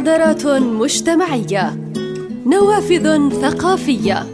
[0.00, 1.92] مبادرات مجتمعية
[2.46, 4.26] نوافذ ثقافية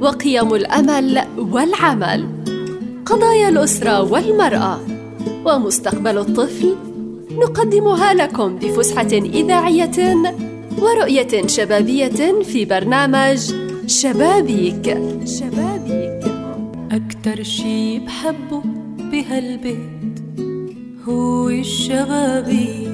[0.00, 2.28] وقيم الأمل والعمل
[3.06, 4.80] قضايا الأسرة والمرأة
[5.44, 6.76] ومستقبل الطفل
[7.30, 10.16] نقدمها لكم بفسحة إذاعية
[10.78, 13.54] ورؤية شبابية في برنامج
[13.86, 14.98] شبابيك.
[15.24, 16.24] شبابيك.
[16.92, 18.62] أكتر شي بحبه
[19.12, 20.20] بهالبيت
[21.08, 22.89] هو الشبابيك.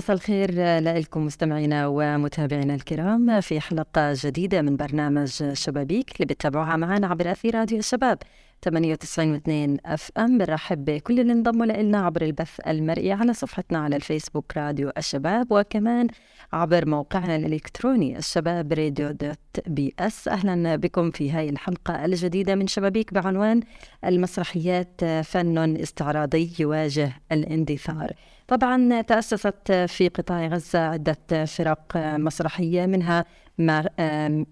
[0.00, 0.50] مساء الخير
[0.98, 6.14] لكم مستمعينا ومتابعينا الكرام في حلقة جديدة من برنامج شبابيك.
[6.14, 8.18] اللي بتتابعوها معنا عبر أثير راديو الشباب
[8.64, 10.38] 98 أف أم.
[10.38, 16.08] بنرحب بكل اللي انضموا لنا عبر البث المرئي على صفحتنا على الفيسبوك راديو الشباب وكمان
[16.52, 20.28] عبر موقعنا الإلكتروني الشباب راديو دوت بي إس.
[20.28, 23.60] أهلا بكم في هاي الحلقة الجديدة من شبابيك بعنوان
[24.04, 28.12] المسرحيات فن استعراضي يواجه الاندثار.
[28.50, 33.24] طبعا تأسست في قطاع غزة عدة فرق مسرحية منها
[33.58, 33.88] ما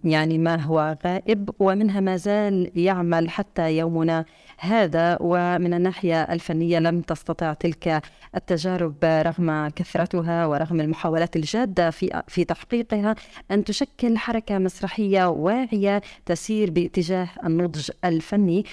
[0.05, 4.24] يعني ما هو غائب ومنها ما زال يعمل حتى يومنا
[4.59, 8.03] هذا ومن الناحية الفنية لم تستطع تلك
[8.37, 13.14] التجارب رغم كثرتها ورغم المحاولات الجادة في في تحقيقها
[13.51, 18.64] أن تشكل حركة مسرحية واعية تسير باتجاه النضج الفني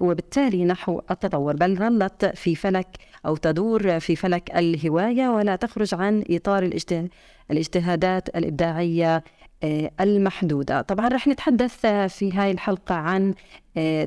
[0.00, 1.56] وبالتالي نحو التطور.
[1.56, 2.88] بل ظلت في فلك
[3.26, 6.70] أو تدور في فلك الهواية ولا تخرج عن إطار
[7.50, 9.24] الاجتهادات الإبداعية
[9.62, 10.80] آه، المحدودة.
[10.80, 13.34] طبعا رح نتحدث في هاي الحلقة عن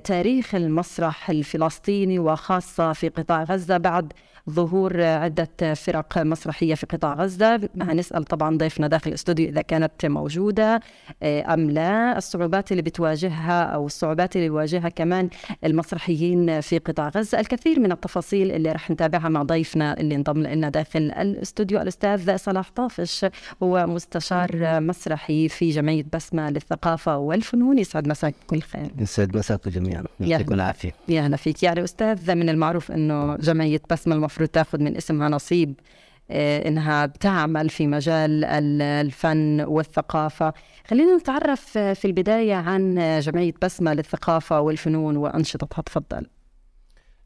[0.04, 4.14] تاريخ المسرح الفلسطيني وخاصة في قطاع غزة بعد
[4.50, 7.70] ظهور عدة فرق مسرحية في قطاع غزة.
[7.82, 10.80] هنسأل طبعا ضيفنا داخل الاستوديو إذا كانت موجودة
[11.24, 15.30] آه، أم لا الصعوبات اللي بتواجهها أو الصعوبات اللي يواجهها كمان
[15.64, 17.40] المسرحيين في قطاع غزة.
[17.40, 21.82] الكثير من التفاصيل اللي رح نتابعها مع ضيفنا اللي انضم لنا داخل الاستوديو.
[21.82, 23.26] الأستاذ صلاح طافش
[23.64, 27.80] هو مستشار مسرحي في جمعية بسمة للثقافة والفنون.
[27.80, 28.92] يسعد مساك بكل خير.
[29.00, 29.36] يسعد
[29.68, 30.92] مساكم جميعا يعطيكم العافية.
[31.08, 31.64] يا هلا فيك.
[31.64, 35.74] يعني أستاذ من المعروف أنه جمعية بسمة المفروض تأخذ من اسمها نصيب
[36.32, 40.54] آه، إنها بتعمل في مجال الفن والثقافة.
[40.88, 45.82] خلينا نتعرف في البداية عن جمعية بسمة للثقافة والفنون وأنشطتها.
[45.82, 46.26] تفضل.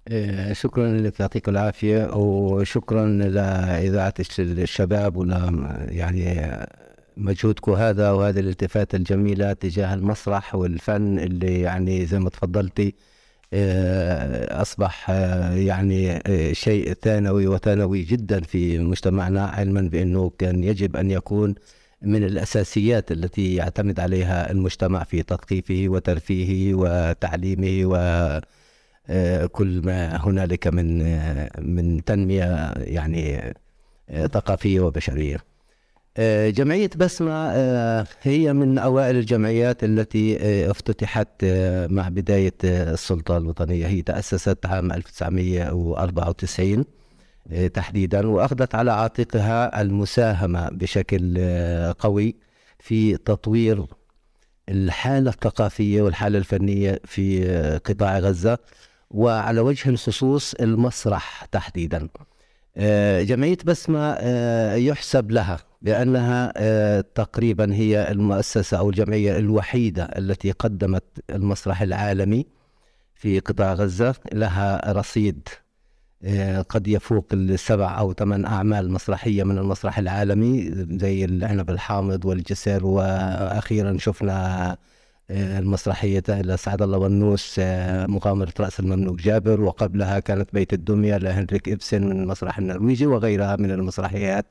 [0.08, 1.20] آه، شكرا لك.
[1.20, 2.16] يعطيك العافية.
[2.16, 5.18] وشكرا لإذاعة الشباب.
[5.18, 6.52] ولا يعني
[7.18, 12.96] مجهودكم هذا وهذه الالتفاته الجميلة تجاه المسرح والفن اللي يعني زي ما تفضلتي
[13.54, 20.96] آه، أصبح آه، يعني آه، شيء ثانوي وثانوي جدا في مجتمعنا علما بأنه كان يجب
[20.96, 21.56] أن يكون
[22.02, 27.82] من الأساسيات التي يعتمد عليها المجتمع في تثقيفه وترفيهه وتعليمه
[29.10, 31.04] وكل ما هنالك من
[31.60, 33.54] من تنمية يعني
[34.10, 35.36] ثقافية وبشرية.
[35.36, 35.53] آه،
[36.50, 41.46] جمعية بسمة آه، هي من أوائل الجمعيات التي آه، افتتحت
[41.90, 43.88] مع بداية السلطة الوطنية.
[43.88, 46.86] هي تأسست عام 1994
[47.74, 51.38] تحديدا وأخذت على عاتقها المساهمة بشكل
[52.00, 52.36] قوي
[52.80, 53.86] في تطوير
[54.70, 57.46] الحالة الثقافية والحالة الفنية في
[57.86, 58.58] قطاع غزة
[59.12, 62.10] وعلى وجه الخصوص المسرح تحديدا.
[63.24, 64.14] جمعية بسمة
[64.76, 72.46] يحسب لها لأنها آه، تقريبا هي المؤسسة أو الجمعية الوحيدة التي قدمت المسرح العالمي
[73.16, 74.16] في قطاع غزة.
[74.34, 75.50] لها رصيد
[76.24, 82.86] آه، قد يفوق السبع أو ثمان أعمال مسرحية من المسرح العالمي زي العنب الحامض والجسر
[82.86, 84.78] وأخيرا شفنا آه،
[85.32, 87.60] المسرحية لسعد الله ونوس
[88.10, 93.72] مغامرة رأس المملوك جابر وقبلها كانت بيت الدمية لهنريك إبسن من المسرح النرويجي وغيرها من
[93.72, 94.46] المسرحيات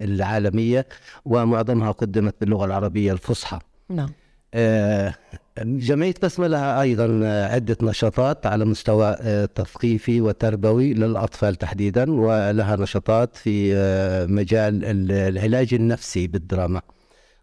[0.00, 0.86] العالمية
[1.24, 3.58] ومعظمها قدمت باللغة العربية الفصحى.
[3.88, 4.08] نعم.
[4.54, 5.14] آه،
[5.58, 13.36] جمعية بسمة لها أيضا عدة نشاطات على مستوى آه، تثقيفي وتربوي للأطفال تحديدا ولها نشاطات
[13.36, 16.82] في آه، مجال العلاج النفسي بالدراما.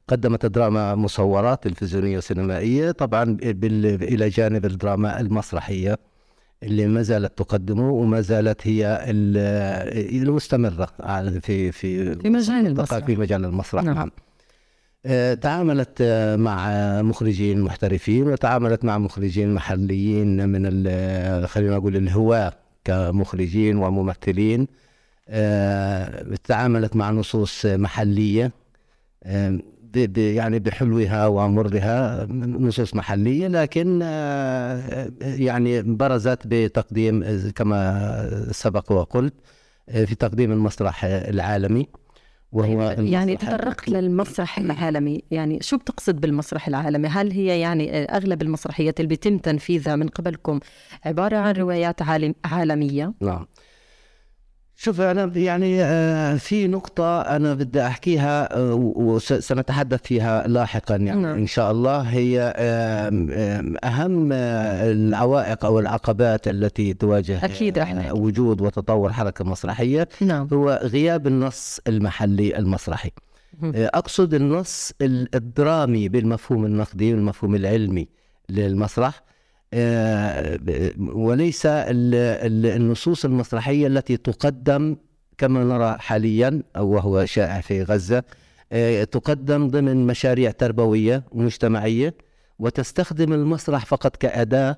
[0.07, 5.97] قدمت دراما مصورات تلفزيونية وسينمائية طبعا إلى جانب الدراما المسرحية
[6.63, 10.85] اللي ما زالت تقدمه وما زالت هي المستمرة
[11.39, 13.05] في في في مجال المسرح.
[13.05, 14.11] في مجال المسرح نعم, نعم.
[15.05, 16.69] آه، تعاملت آه، مع
[17.01, 20.65] مخرجين محترفين وتعاملت مع مخرجين محليين من
[21.47, 22.53] خلينا نقول الهواة
[22.83, 24.67] كمخرجين وممثلين.
[25.29, 28.51] آه، تعاملت مع نصوص محلية.
[29.25, 29.59] ب-
[30.17, 37.23] يعني بحلوها ومرها نصوص محلية لكن آه، يعني برزت بتقديم
[37.55, 39.33] كما سبق وقلت
[39.87, 41.87] في تقديم المسرح العالمي
[42.51, 48.41] وهو يعني المسرح- تطرقت للمسرح العالمي يعني شو بتقصد بالمسرح العالمي؟ هل هي يعني أغلب
[48.41, 50.59] المسرحيات اللي بيتم تنفيذها من قبلكم
[51.05, 53.47] عبارة عن روايات عالم عالمية؟ نعم.
[54.77, 61.21] شوف أنا يعني آه، في نقطة أنا بدي أحكيها آه، وسنتحدث فيها لاحقا يعني.
[61.21, 61.37] نعم.
[61.37, 62.41] إن شاء الله هي
[63.83, 68.09] أهم آه، العوائق أو العقبات التي تواجه أكيد رح نحكي.
[68.09, 70.47] آه، وجود وتطور حركة مسرحية نعم.
[70.53, 73.11] هو غياب النص المحلي المسرحي.
[73.63, 78.07] أقصد النص ال- الدرامي بالمفهوم النقدي والمفهوم العلمي
[78.49, 79.21] للمسرح.
[80.99, 84.95] وليس ال- ال- النصوص المسرحية التي تقدم
[85.37, 88.23] كما نرى حاليا أو وهو شائع في غزة
[88.71, 92.13] آه، تقدم ضمن مشاريع تربوية ومجتمعية
[92.59, 94.77] وتستخدم المسرح فقط كأداة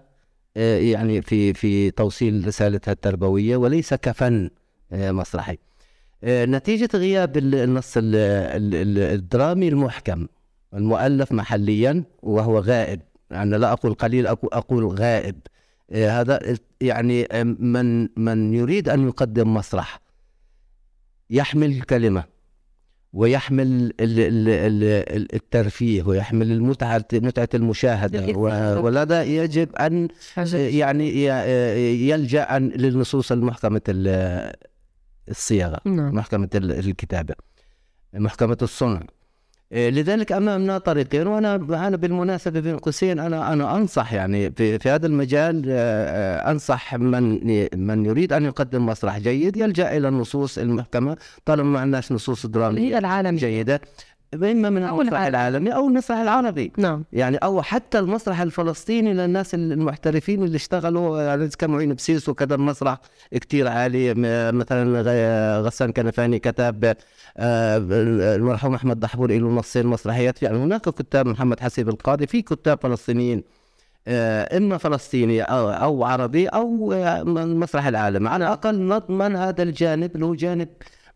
[0.58, 4.50] آه، يعني في في توصيل رسالتها التربوية وليس كفن
[4.92, 5.58] آه، مسرحي.
[6.24, 10.28] آه، نتيجة غياب ال- النص ال- ال- ال- الدرامي المحكم
[10.74, 13.02] المؤلف محليا وهو غائب.
[13.32, 15.36] أنا لا أقول قليل أقو- أقول غائب.
[15.92, 16.40] آه، هذا
[16.82, 17.28] يعني
[17.60, 20.00] من من يريد أن يقدم مسرح
[21.30, 22.24] يحمل الكلمة
[23.14, 28.38] ويحمل ال- ال- ال- ال- الترفيه ويحمل المتعة متعة المشاهدة
[28.80, 30.08] ولذا يجب أن
[30.54, 34.54] يعني ي- يلجأ للنصوص المحكمة ال-
[35.30, 36.16] الصياغة نعم.
[36.16, 37.34] محكمة ال- الكتابة
[38.14, 39.08] محكمة الصنع إيه،
[39.72, 45.08] لذلك امامنا طريقين وأنا أنا بالمناسبة بين قوسين أنا أنا أنصح يعني في, في هذا
[45.08, 45.74] المجال آه،
[46.48, 47.40] آه، أنصح من
[47.88, 52.98] من يريد أن يقدم مسرح جيد يلجأ إلى النصوص المحكمة طالما ما عندناش نصوص درامية
[52.98, 53.82] العالمي جيدة.
[54.34, 55.28] إما من المسرح العالمي.
[55.28, 56.72] العالمي أو المسرح العربي.
[56.78, 57.04] نعم.
[57.14, 62.98] يعني أو حتى المسرح الفلسطيني للناس المحترفين اللي اشتغلوا يعني كان معين بسيس وكذا المسرح
[63.32, 64.14] كتير عالي
[64.52, 65.02] مثلا
[65.62, 66.96] غسان كنفاني كتب
[67.38, 67.78] آه،
[68.36, 70.44] المرحوم أحمد دحبور له نصين مسرحيات.
[70.44, 73.44] يعني هناك كتاب محمد حسيب القاضي في كتاب فلسطينيين
[74.08, 78.30] آه، إما فلسطيني أو أو عربي أو آه، المسرح العالمي.
[78.30, 80.68] على الأقل نضمن هذا الجانب اللي هو جانب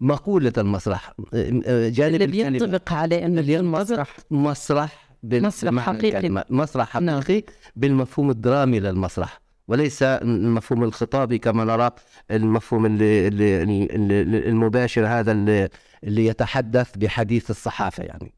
[0.01, 2.27] مقولة المسرح جانب اللي.
[2.27, 6.17] بينطبق عليه اللي يكون ينطبق مسرح مسرح حقيقي.
[6.17, 6.43] الكلمة.
[6.49, 11.91] مسرح حقيقي بالمفهوم الدرامي للمسرح وليس المفهوم الخطابي كما نرى
[12.31, 15.69] المفهوم اللي اللي اللي المباشر هذا اللي,
[16.03, 18.33] اللي يتحدث بحديث الصحافة يعني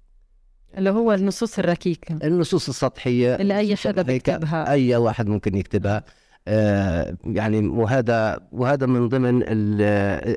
[0.78, 6.04] اللي هو النصوص الركيكة النصوص السطحية اللي أي حدا بيكتبها أي واحد ممكن يكتبها
[7.26, 9.82] يعني وهذا وهذا من ضمن ال-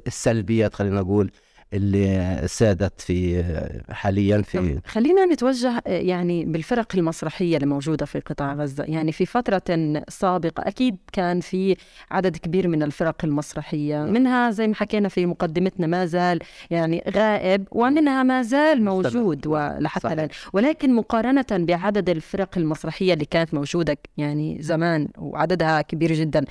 [0.07, 1.31] السلبيات خلينا نقول.
[1.73, 3.45] اللي سادت في
[3.91, 8.85] حاليا في خلينا نتوجه يعني بالفرق المسرحية اللي موجودة في قطاع غزة.
[8.85, 9.63] يعني في فترة
[10.09, 11.77] سابقة أكيد كان في
[12.11, 14.05] عدد كبير من الفرق المسرحية.
[14.05, 16.39] منها زي ما حكينا في مقدمتنا ما زال
[16.71, 20.13] يعني غائب ومنها ما زال موجود ولحتى.
[20.13, 20.29] الآن.
[20.53, 26.45] ولكن مقارنة بعدد الفرق المسرحية اللي كانت موجودة يعني زمان وعددها كبير جدا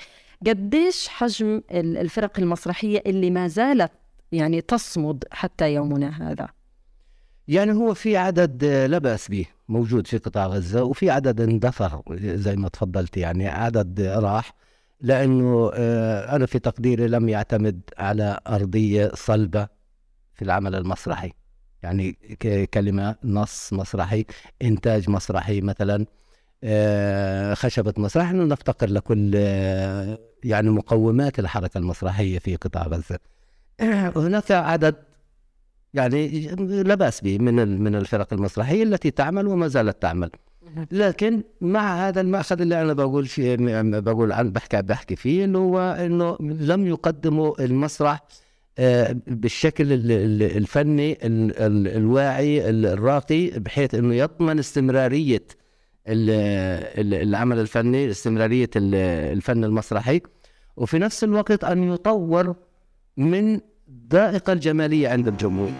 [0.47, 3.91] قديش حجم ال- الفرق المسرحية اللي ما زالت
[4.31, 6.48] يعني تصمد حتى يومنا هذا.
[7.48, 12.01] يعني هو في عدد آه، لا بأس به موجود في قطاع غزة وفي عدد اندثر
[12.19, 14.54] زي ما تفضلت يعني عدد راح
[15.01, 19.67] لأنه آه، أنا في تقديري لم يعتمد على أرضية صلبة
[20.34, 21.32] في العمل المسرحي.
[21.84, 22.13] يعني
[22.74, 24.25] كلمة نص مسرحي
[24.62, 26.05] إنتاج مسرحي مثلا
[26.63, 29.36] آه، خشبة مسرح نحن نفتقر لكل
[30.44, 33.20] يعني مقومات الحركة المسرحية في قطاع غزة.
[33.82, 34.96] هناك عدد
[35.94, 36.48] يعني
[36.84, 40.29] لا بأس به من من الفرق المسرحيه التي تعمل وما زالت تعمل.
[40.91, 43.55] لكن مع هذا المأخذ اللي أنا بقول فيه
[44.00, 48.24] بقول عن بحكي بحكي فيه اللي هو إنه لم يقدموا المسرح
[48.79, 55.44] آه، بالشكل ال- ال- الفني ال- ال- الواعي ال- الراقي بحيث إنه يضمن استمرارية
[56.08, 56.29] ال-
[57.00, 58.96] ال- العمل الفني استمرارية ال-
[59.38, 60.22] الفن المسرحي.
[60.77, 62.55] وفي نفس الوقت أن يطور
[63.17, 63.60] من
[64.12, 65.72] ذائقة الجمالية عند الجمهور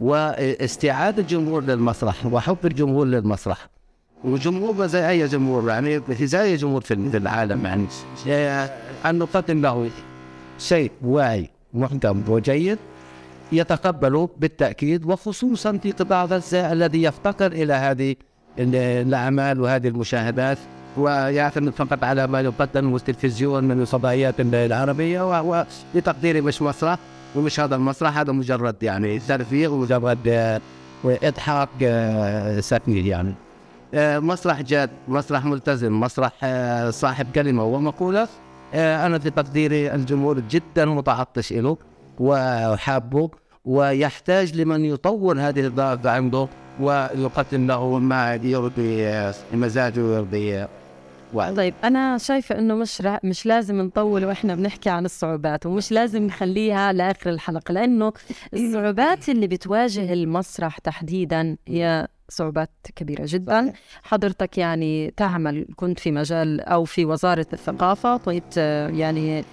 [0.00, 3.68] واستعادة الجمهور للمسرح وحب الجمهور للمسرح.
[4.24, 7.86] وجمهور زي أي جمهور يعني زي أي جمهور في العالم يعني
[9.06, 9.90] أن نقدم له
[10.58, 12.78] شيء واعي محكم وجيد
[13.52, 18.16] يتقبله بالتأكيد وخصوصا في قطاع غزة الذي يفتقر إلى هذه
[18.58, 18.74] ال-
[19.08, 20.58] الأعمال وهذه المشاهدات.
[20.98, 25.64] ويعتمد فقط على ما يقدم التلفزيون من الفضائيات ال- العربية و-
[25.94, 26.98] وبتقديري مش مسرح
[27.36, 30.60] ومش هذا المسرح هذا مجرد يعني ترفيه ومجرد آه،
[31.04, 33.34] واضحاك آه، سفير يعني.
[33.94, 36.32] آه، مسرح جاد مسرح ملتزم مسرح
[36.90, 38.28] صاحب كلمة ومقولة.
[38.74, 41.76] أنا في تقديري الجمهور جدا متعطش له
[42.20, 43.30] وحابه
[43.64, 46.48] ويحتاج لمن يطور هذه الضربة عنده
[46.80, 49.12] ويقدم له ما يرضي
[49.54, 50.66] مزاجه ويرضي
[51.56, 53.20] طيب أنا شايفة إنه مش را...
[53.24, 58.12] مش لازم نطول وإحنا بنحكي عن الصعوبات ومش لازم نخليها لآخر الحلقة لأنه
[58.54, 63.62] الصعوبات اللي بتواجه المسرح تحديدا هي صعوبات كبيرة جدا.
[63.62, 63.74] صحيح.
[64.02, 68.42] حضرتك يعني تعمل كنت في مجال أو في وزارة الثقافة طيب
[68.96, 69.44] يعني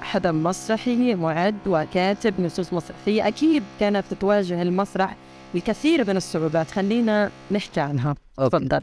[0.00, 5.16] حدا مسرحي معد وكاتب نصوص مسرحية أكيد كانت تواجه المسرح
[5.54, 6.70] الكثير من الصعوبات.
[6.70, 8.14] خلينا نحكي عنها.
[8.36, 8.80] تفضل.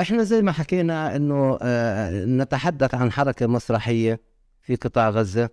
[0.00, 4.20] إحنا زي ما حكينا إنه آه، نتحدث عن حركة مسرحية
[4.60, 5.50] في قطاع غزة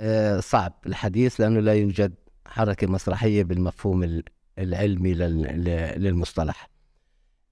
[0.00, 2.14] آه، صعب الحديث لأنه لا يوجد
[2.46, 4.24] حركة مسرحية بالمفهوم ال-
[4.58, 6.68] العلمي للمصطلح.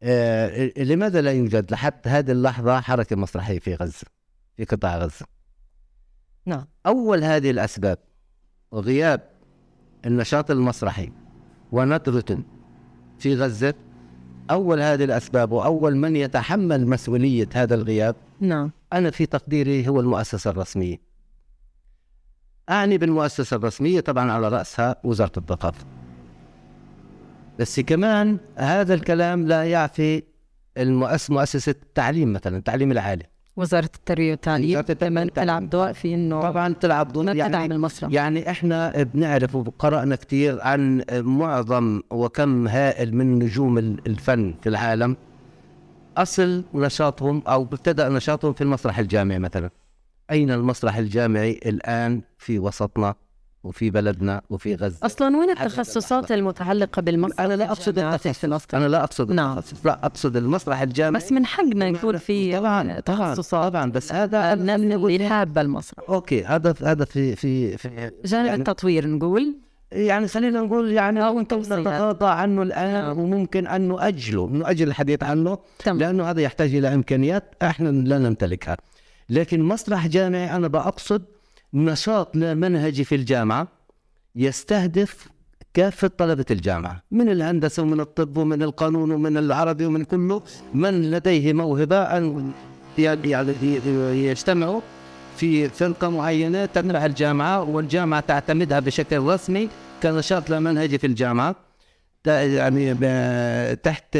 [0.02, 4.06] آه، لماذا لا يوجد لحد هذه اللحظة حركة مسرحية في غزة
[4.56, 5.26] في قطاع غزة؟
[6.47, 7.99] نعم أول هذه الأسباب
[8.75, 9.21] غياب
[10.06, 11.12] النشاط المسرحي
[11.73, 12.38] وندرة
[13.18, 13.75] في غزة
[14.50, 18.70] أول هذه الأسباب وأول من يتحمل مسؤولية هذا الغياب نعم.
[18.92, 20.96] أنا في تقديري هو المؤسسة الرسمية.
[22.70, 25.84] أعني بالمؤسسة الرسمية طبعا على رأسها وزارة الثقافة.
[27.58, 30.22] بس كمان هذا الكلام لا يعفي
[30.76, 33.31] المؤس مؤسسة التعليم مثلا التعليم العالي.
[33.56, 35.32] وزارة التربية والتعليم وزارة التربية كمان.
[35.32, 38.11] تلعب دور في إنه طبعا تلعب دور تدعم يعني المسرح.
[38.12, 45.16] يعني إحنا بنعرف وقرأنا كثير عن معظم وكم هائل من نجوم الفن في العالم.
[46.16, 49.71] أصل نشاطهم أو ابتدأ نشاطهم في المسرح الجامعي مثلا.
[50.30, 53.14] أين المسرح الجامعي الآن في وسطنا؟
[53.64, 56.35] وفي بلدنا وفي غزة أصلا وين التخصصات اللحظة.
[56.35, 59.59] المتعلقة بالمسرح أنا لا أقصد التخصص؟ أنا لا أقصد نعم.
[59.59, 64.12] التخصص لا أقصد المسرح الجامعي بس من حقنا يكون في طبعا طبعا تخصصات طبعا بس
[64.12, 67.88] هذا الناس اللي حابة المسرح أوكي هذا هذا في في في
[68.25, 69.57] جانب يعني- التطوير نقول
[69.92, 71.40] يعني خلينا نقول يعني أو.
[71.40, 73.19] نتغاضى عنه الآن نعم.
[73.19, 78.76] وممكن أن نؤجله نؤجل الحديث عنه تمام لأنه هذا يحتاج إلى إمكانيات إحنا لا نمتلكها
[79.31, 81.25] لكن مسرح جامعي أنا بقصد
[81.74, 83.68] نشاط لا منهجي في الجامعة
[84.36, 85.28] يستهدف
[85.74, 87.02] كافة طلبة الجامعة.
[87.10, 90.42] من الهندسة ومن الطب ومن القانون ومن العربي ومن كله
[90.74, 92.52] من لديه موهبة أن
[92.98, 94.80] يجتمعوا
[95.36, 99.68] في فرقة معينة تمنع الجامعة والجامعة تعتمدها بشكل رسمي
[100.02, 101.56] كنشاط لا منهجي في الجامعة.
[102.26, 102.94] يعني
[103.74, 104.18] تحت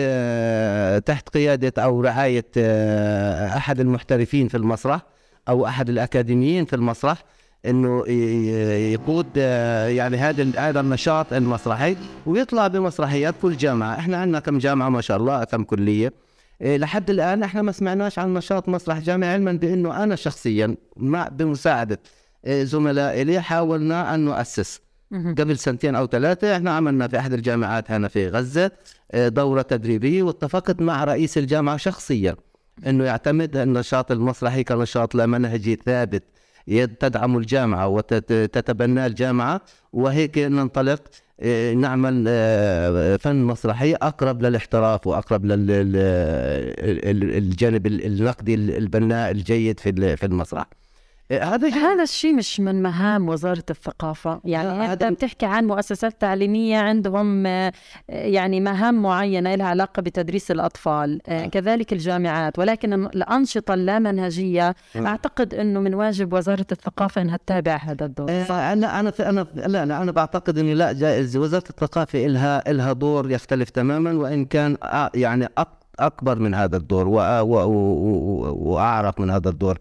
[1.07, 5.01] تحت قيادة أو رعاية آه، أحد المحترفين في المسرح
[5.49, 7.25] أو أحد الأكاديميين في المسرح
[7.67, 8.09] إنه
[8.93, 14.89] يقود آه، يعني هذا هذا النشاط المسرحي ويطلع بمسرحيات كل جامعة، إحنا عندنا كم جامعة؟
[14.89, 16.13] ما شاء الله كم كلية.
[16.61, 21.29] إيه، لحد الآن إحنا ما سمعناش عن نشاط مسرح جامعي علما بأنه أنا شخصيا مع
[21.29, 22.01] بمساعدة
[22.47, 24.81] إيه، زملائي لي حاولنا أن نؤسس.
[25.13, 28.71] قبل سنتين أو ثلاثة إحنا عملنا في أحد الجامعات هنا في غزة
[29.13, 32.37] آه، دورة تدريبية واتفقت مع رئيس الجامعة شخصيا
[32.87, 36.23] إنه يعتمد النشاط المسرحي كنشاط لا منهجي ثابت.
[37.01, 39.61] تدعم الجامعة وتتبناه الجامعة
[39.93, 41.01] وهيك ننطلق
[41.41, 45.45] آه، نعمل آه، فن مسرحي أقرب للاحتراف وأقرب
[46.83, 50.67] للجانب النقدي البناء الجيد في ال- في المسرح.
[51.41, 54.41] هذا شيء هذا الشيء مش من مهام وزارة الثقافة.
[54.45, 57.73] يعني أنت هذا- بتحكي عن مؤسسات تعليمية عندهم آه،
[58.09, 62.59] يعني مهام معينة لها علاقة بتدريس الأطفال آه، كذلك الجامعات.
[62.59, 65.07] ولكن الأنشطة اللامنهجية نعم.
[65.07, 68.31] أعتقد أنه من واجب وزارة الثقافة أنها تتابع هذا الدور.
[68.31, 72.93] آه، أنا أنا أنا لا لا أنا بعتقد انه لا جائز وزارة الثقافة لها لها
[72.93, 74.77] دور يختلف تماما وإن كان
[75.15, 75.49] يعني
[75.99, 77.09] أكبر من هذا الدور
[78.57, 79.79] وأعرق من هذا الدور.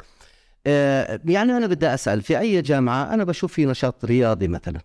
[0.65, 4.80] يعني أنا بدي أسأل في أي جامعة أنا بشوف في نشاط رياضي مثلا؟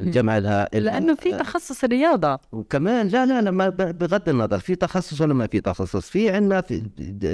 [0.00, 2.38] الجامعة لها لأنه في تخصص الرياضة.
[2.52, 6.30] وكمان لا لا لا ما ب- بغض النظر في تخصص ولا ما في تخصص؟ في
[6.30, 6.82] عندنا في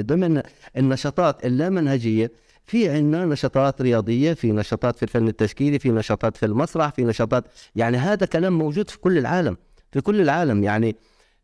[0.02, 0.42] ضمن
[0.76, 2.32] النشاطات اللامنهجية
[2.66, 7.44] في عندنا نشاطات رياضية في نشاطات في الفن التشكيلي في نشاطات في المسرح في نشاطات
[7.76, 9.56] يعني هذا كلام موجود في كل العالم
[9.92, 10.64] في كل العالم.
[10.64, 10.96] يعني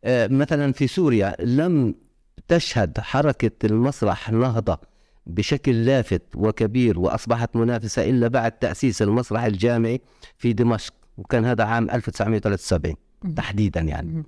[0.03, 1.95] آه، مثلا في سوريا لم
[2.47, 4.90] تشهد حركة المسرح نهضة.
[5.27, 10.01] بشكل لافت وكبير وأصبحت منافسة إلا بعد تأسيس المسرح الجامعي
[10.37, 12.95] في دمشق وكان هذا عام 1973
[13.35, 14.23] تحديدا يعني.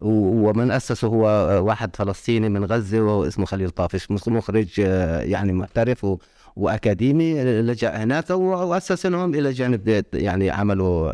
[0.00, 1.22] ومن اسسه هو
[1.66, 6.18] واحد فلسطيني من غزة وهو اسمه خليل طافش مخ- مخرج آه، يعني محترف و-
[6.56, 11.12] وأكاديمي لجأ هناك و- وأسس لهم إلى جانب يعني عمله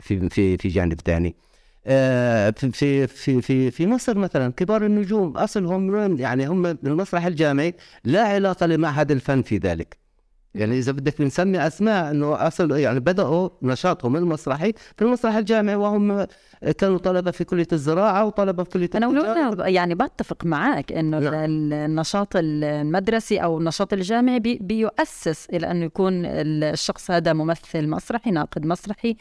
[0.00, 1.36] في في في جانب ثاني.
[1.84, 7.74] في في في في في مصر مثلا كبار النجوم أصلهم يعني هم من المسرح الجامعي
[8.04, 9.98] لا علاقة لمعهد الفن في ذلك.
[10.54, 16.26] يعني إذا بدك نسمي أسماء إنه أصل يعني بدأوا نشاطهم المسرحي في المسرح الجامعي وهم
[16.78, 21.34] كانوا طلبة في كلية الزراعة وطلبة في كلية أنا يعني بتفق معك إنه نعم.
[21.34, 28.30] ال- النشاط المدرسي أو النشاط الجامعي بي بيؤسس إلى انه يكون الشخص هذا ممثل مسرحي
[28.30, 29.16] ناقد مسرحي.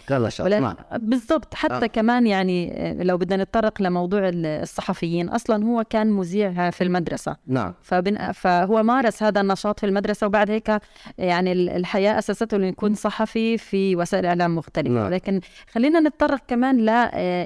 [0.60, 0.75] نعم.
[0.98, 1.53] بالضبط.
[1.53, 1.88] حتى آه.
[1.88, 7.36] كمان يعني لو بدنا نتطرق لموضوع ال- الصحفيين أصلا هو كان مذيع في المدرسة.
[7.48, 7.74] نعم.
[7.82, 8.32] فبن...
[8.32, 10.72] فهو مارس هذا النشاط في المدرسة وبعد هيك
[11.17, 14.89] يعني ال- الحياة أسسته انه يكون صحفي في وسائل إعلام مختلفة.
[14.94, 15.06] نعم.
[15.06, 15.39] ولكن
[15.72, 16.89] خلينا نتطرق كمان ل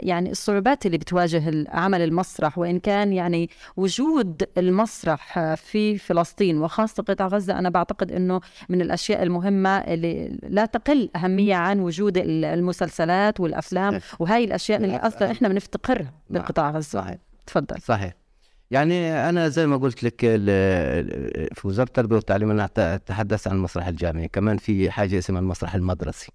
[0.04, 7.28] يعني الصعوبات اللي بتواجه عمل المسرح وإن كان يعني وجود المسرح في فلسطين وخاصة قطاع
[7.28, 13.40] غزة أنا بعتقد إنه من الأشياء المهمة اللي لا تقل أهمية عن وجود ال- المسلسلات
[13.40, 14.00] والأفلام.
[14.20, 16.44] وهي الأشياء اللي أصلا إحنا بنفتقرها نعم.
[16.44, 17.02] بقطاع غزة.
[17.02, 17.18] صحيح.
[17.48, 17.82] تفضل.
[17.82, 18.14] صحيح.
[18.72, 20.22] يعني أنا زي ما قلت لك
[21.56, 26.32] في وزارة التربية والتعليم أنا أتحدث عن المسرح الجامعي كمان في حاجة اسمها المسرح المدرسي.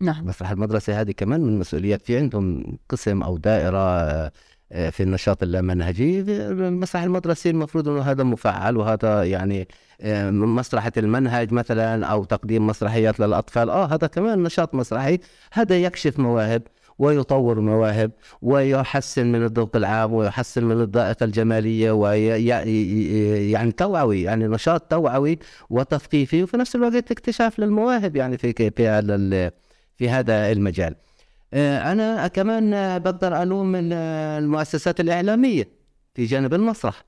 [0.00, 0.20] نعم.
[0.20, 4.30] المسرح المدرسي هذه كمان من المسؤوليات في عندهم قسم أو دائرة
[4.72, 9.68] آه، في النشاط اللامنهجي المسرح المدرسي المفروض إنه هذا مفعل وهذا يعني
[10.00, 13.70] آه، مسرحة المنهج مثلا أو تقديم مسرحيات للأطفال.
[13.70, 15.18] آه هذا كمان نشاط مسرحي.
[15.52, 16.62] هذا يكشف مواهب
[16.98, 18.10] ويطور مواهب
[18.42, 25.38] ويحسن من الذوق العام ويحسن من الذائقة الجمالية ويعني توعوي يعني نشاط توعوي
[25.70, 29.50] وتثقيفي وفي نفس الوقت اكتشاف للمواهب يعني في في هذا
[29.96, 30.94] في هذا المجال.
[31.54, 33.92] آه، أنا كمان بقدر ألوم ال-
[34.42, 35.68] المؤسسات الإعلامية
[36.14, 37.04] في جانب المسرح.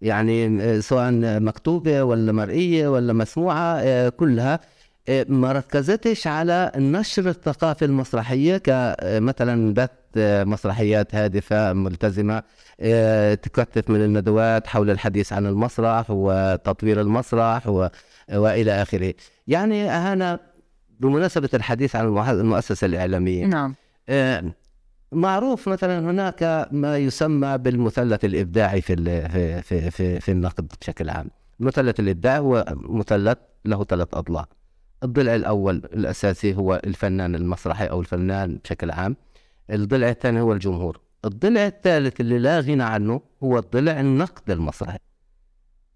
[0.00, 4.60] يعني آه، سواء مكتوبة ولا مرئية ولا مسموعة آه، كلها
[5.28, 9.90] ما ركزتش على نشر الثقافة المسرحية كمثلا بث
[10.46, 12.42] مسرحيات هادفة ملتزمة
[12.80, 17.88] آه، تكثف من الندوات حول الحديث عن المسرح وتطوير المسرح و...
[18.32, 19.14] وإلى آخره.
[19.46, 20.40] يعني أنا
[21.00, 23.74] بمناسبة الحديث عن المؤسسة الإعلامية نعم
[24.08, 24.52] آه،
[25.12, 28.96] معروف مثلا هناك ما يسمى بالمثلث الإبداعي في
[29.28, 31.30] في في في, في النقد بشكل عام.
[31.60, 34.46] المثلث الابداعي هو مثلث له ثلاث أضلاع.
[35.02, 39.16] الضلع الأول الأساسي هو الفنان المسرحي أو الفنان بشكل عام.
[39.70, 41.00] الضلع الثاني هو الجمهور.
[41.24, 44.98] الضلع الثالث اللي لا غنى عنه هو الضلع النقد المسرحي.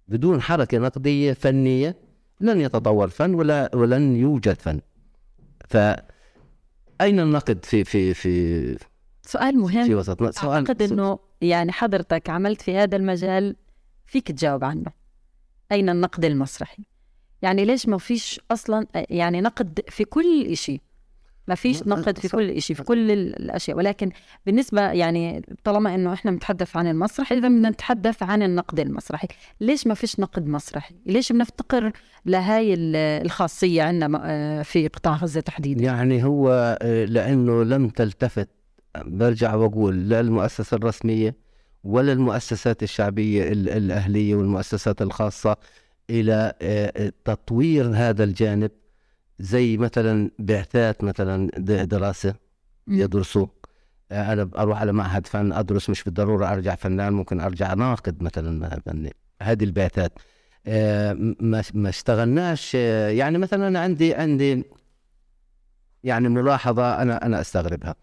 [0.08, 1.96] بدون حركة نقدية فنية
[2.40, 4.80] لن يتطور فن ولا ولن يوجد فن.
[5.70, 5.76] ف
[7.00, 8.78] اين النقد في في في
[9.22, 9.86] سؤال مهم.
[9.86, 13.56] في وسطنا سؤال أعتقد أنه يعني حضرتك عملت في هذا المجال
[14.06, 14.92] فيك تجاوب عنه.
[15.72, 16.82] أين النقد المسرحي؟
[17.42, 20.80] يعني ليش ما فيش أصلا يعني نقد في كل شيء
[21.48, 22.28] ما فيش نقد في.
[22.28, 24.10] كل شيء في كل ال- الأشياء ولكن
[24.46, 29.28] بالنسبة يعني طالما أنه إحنا بنتحدث عن المسرح إذا بدنا نتحدث عن النقد المسرحي
[29.60, 31.92] ليش ما فيش نقد مسرحي؟ ليش بنفتقر
[32.26, 38.48] لهاي ال- الخاصية عندنا في قطاع غزة تحديدا؟ يعني هو آه، لأنه لم تلتفت
[39.04, 41.34] برجع وأقول لا المؤسسة الرسمية
[41.84, 45.56] ولا المؤسسات الشعبية ال- الأهلية والمؤسسات الخاصة
[46.10, 48.70] إلى آه، تطوير هذا الجانب
[49.40, 51.50] زي مثلا بعثات مثلا
[51.84, 52.34] دراسة
[52.88, 53.46] يدرسوا.
[54.12, 58.80] آه، أنا أروح على معهد فن أدرس مش بالضرورة أرجع فنان ممكن أرجع ناقد مثلا
[58.86, 59.14] فني.
[59.42, 60.12] هذه البعثات.
[60.66, 62.72] آه، ما ما اشتغلناش.
[62.76, 64.64] آه، يعني مثلا أنا عندي عندي
[66.04, 67.94] يعني ملاحظة أنا أنا أستغربها.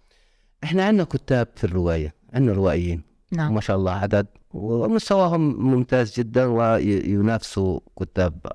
[0.64, 3.02] إحنا عندنا كتاب في الرواية عندنا روائيين.
[3.32, 3.54] نعم.
[3.54, 8.48] ما شاء الله عدد ومستواهم ممتاز جدا وينافسوا كتاب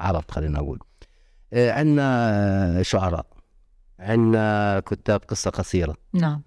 [0.00, 0.78] عرب خلينا نقول.
[1.52, 3.26] عندنا شعراء
[3.98, 5.96] عندنا كتاب قصة قصيرة.
[6.12, 6.42] نعم.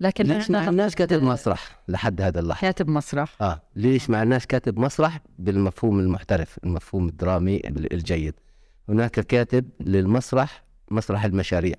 [0.00, 3.42] لكن ليش ما عندناش كاتب مسرح لحد هذا اللحظة؟ كاتب مسرح.
[3.42, 8.34] آه ليش ما عندناش كاتب مسرح بالمفهوم المحترف المفهوم الدرامي ال- الجيد؟
[8.88, 11.74] هناك كاتب للمسرح مسرح المشاريع.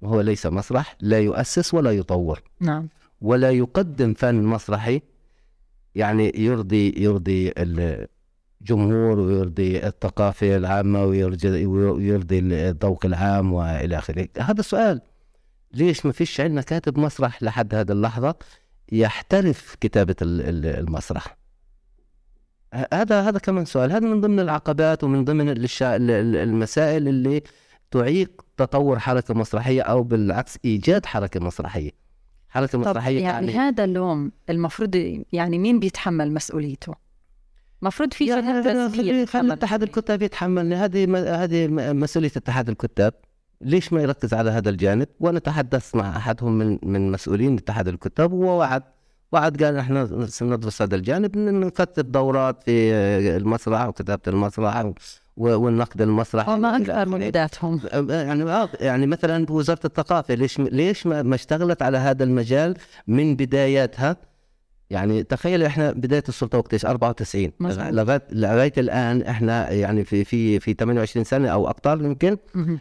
[0.00, 2.42] وهو ليس مسرح لا يؤسس ولا يطور.
[2.60, 2.88] نعم.
[3.20, 5.02] ولا يقدم فن مسرحي
[5.94, 7.52] يعني يرضي يرضي
[8.60, 14.28] الجمهور ويرضي الثقافة العامة ويرضي ويرضي الذوق العام وإلى آخره.
[14.38, 15.00] هذا السؤال
[15.74, 18.34] ليش ما فيش عندنا كاتب مسرح لحد هذه اللحظة
[18.92, 21.36] يحترف كتابة ال- ال- المسرح؟
[22.92, 23.92] هذا هذا كمان سؤال.
[23.92, 25.48] هذا من ضمن العقبات ومن ضمن
[26.10, 27.42] المسائل اللي
[27.90, 31.90] تعيق تطور حركة مسرحية أو بالعكس إيجاد حركة مسرحية.
[32.48, 36.94] حركة مسرحية يعني يعني هذا اللوم المفروض يعني مين بيتحمل مسؤوليته؟
[37.82, 39.82] المفروض في يعني جهات خلي- اتحاد.
[39.82, 43.14] الكتاب يتحمل هذه م- هذه م- مسؤولية اتحاد الكتاب.
[43.60, 48.32] ليش ما يركز على هذا الجانب؟ وأنا تحدثت مع أحدهم من من مسؤولين اتحاد الكتاب
[48.32, 48.82] وهو وعد.
[49.32, 52.90] وعد قال إحنا سندرس هذا الجانب نكتب دورات في
[53.36, 54.92] المسرح وكتابة المسرح
[55.36, 61.82] والنقد المسرحي وما أكثر منجداتهم يعني آه، يعني مثلا وزاره الثقافة ليش ليش ما اشتغلت
[61.82, 62.74] على هذا المجال
[63.06, 64.16] من بداياتها؟
[64.90, 67.52] يعني تخيل إحنا بداية السلطة وقت إيش؟ 94
[67.90, 72.36] لغايه لغاية الآن إحنا يعني في في في 28 سنة أو أكثر يمكن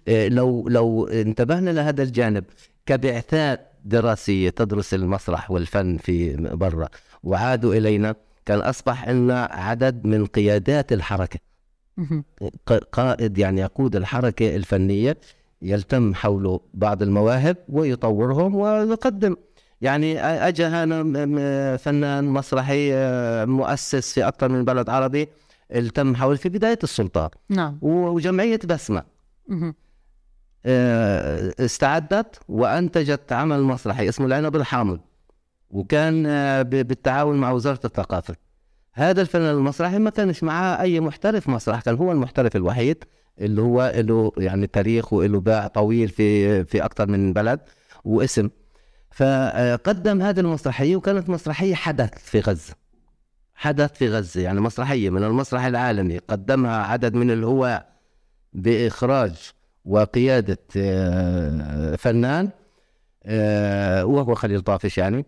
[0.08, 2.44] إيه لو لو انتبهنا لهذا الجانب
[2.86, 6.88] كبعثات دراسية تدرس المسرح والفن في برا
[7.24, 8.16] وعادوا إلينا
[8.46, 11.40] كان أصبح عندنا عدد من قيادات الحركة
[12.92, 15.18] قائد يعني يقود الحركة الفنية
[15.62, 19.36] يلتم حوله بعض المواهب ويطورهم ويقدم.
[19.82, 22.92] يعني اجى هنا فنان مسرحي
[23.46, 25.28] مؤسس في أكثر من بلد عربي
[25.76, 27.78] التم حول في بداية السلطان نعم.
[27.82, 29.04] وجمعية بسمة.
[31.60, 35.00] استعدت وأنتجت عمل مسرحي اسمه العنب الحامض
[35.72, 36.24] وكان
[36.64, 38.36] بالتعاون مع وزارة الثقافة.
[38.94, 43.04] هذا الفنان المسرحي ما كانش معاه أي محترف مسرح كان هو المحترف الوحيد
[43.40, 47.60] اللي هو له يعني تاريخ وله باع طويل في في أكثر من بلد
[48.06, 48.50] واسم.
[49.18, 52.74] فقدم هذه المسرحية وكانت مسرحية حدث في غزة.
[53.56, 56.18] حدث في غزة يعني مسرحية من المسرح العالمي.
[56.18, 57.86] قدمها عدد من الهواة
[58.54, 59.52] بإخراج
[59.86, 62.50] وقيادة آه، فنان
[63.26, 65.26] آه، وهو خليل طافش يعني.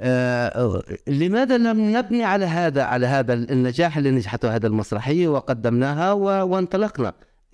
[0.00, 7.12] آه، لماذا لم نبني على هذا على هذا النجاح اللي نجحته هذه المسرحية وقدمناها وانطلقنا؟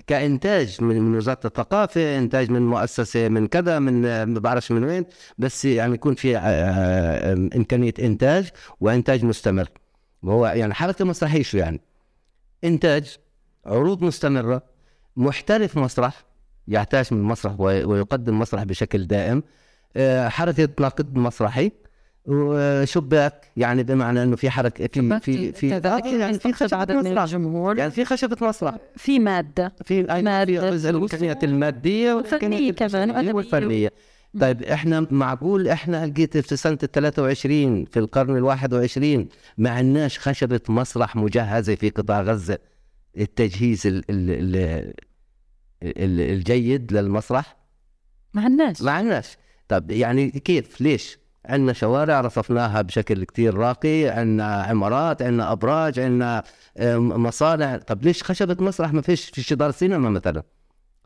[0.09, 5.05] كإنتاج من, وزارة الثقافة إنتاج من مؤسسة من كذا من ما بعرفش من وين
[5.39, 8.49] بس يعني يكون في آه، آه، إمكانية إنتاج
[8.81, 9.69] وإنتاج مستمر.
[10.23, 11.81] وهو يعني حركة مسرحية شو يعني؟
[12.65, 13.17] إنتاج
[13.67, 14.63] عروض مستمرة
[15.17, 16.25] محترف مسرح
[16.69, 19.43] يعتاش من المسرح ويقدم مسرح بشكل دائم
[19.97, 21.73] آه، حركة نقد مسرحي
[22.29, 25.69] وشباك يعني بمعنى إنه في حركة في في في
[26.19, 29.73] يعني في خشبة عدد من الجمهور يعني في خشبة مسرح في مادة.
[29.85, 30.53] في مادة.
[30.91, 33.93] الامكانيات المادية والفنية كمان والفنية.
[34.41, 40.19] طيب إحنا معقول إحنا لقيت في سنة ال 23 في القرن ال 21 ما عندناش
[40.19, 42.59] خشبة مسرح مجهزة في قطاع غزة؟
[43.19, 44.57] التجهيز ال ال
[45.83, 47.57] ال الجيد للمسرح
[48.35, 48.83] ما عندناش.
[48.83, 49.37] ما عندناش.
[49.69, 56.43] طب يعني كيف؟ ليش؟ عندنا شوارع رصفناها بشكل كتير راقي عندنا عمارات عندنا أبراج عندنا
[56.99, 57.77] مصانع.
[57.77, 60.43] طب ليش خشبة مسرح ما فيش في جدار سينما مثلا؟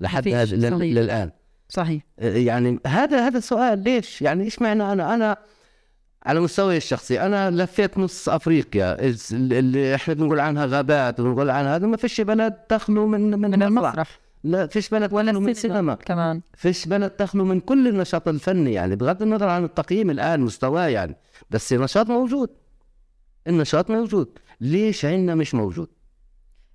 [0.01, 1.31] لحد هذا للآن.
[1.69, 2.03] صحيح.
[2.19, 5.37] يعني هذا هذا السؤال ليش؟ يعني إيش معنى أنا أنا
[6.27, 8.97] على مستوى الشخصي أنا لفيت نص أفريقيا
[9.33, 13.63] اللي إحنا بنقول عنها غابات وبنقول عنها هذا ما فيش بلد تخلو من من, من
[13.63, 14.19] المسرح.
[14.45, 16.41] لا فيش بلد ولا من السينما كمان.
[16.55, 21.17] فيش بلد تخلو من كل النشاط الفني يعني بغض النظر عن التقييم الآن مستواه يعني.
[21.51, 22.51] بس النشاط موجود.
[23.47, 24.39] النشاط موجود.
[24.61, 25.89] ليش عندنا مش موجود؟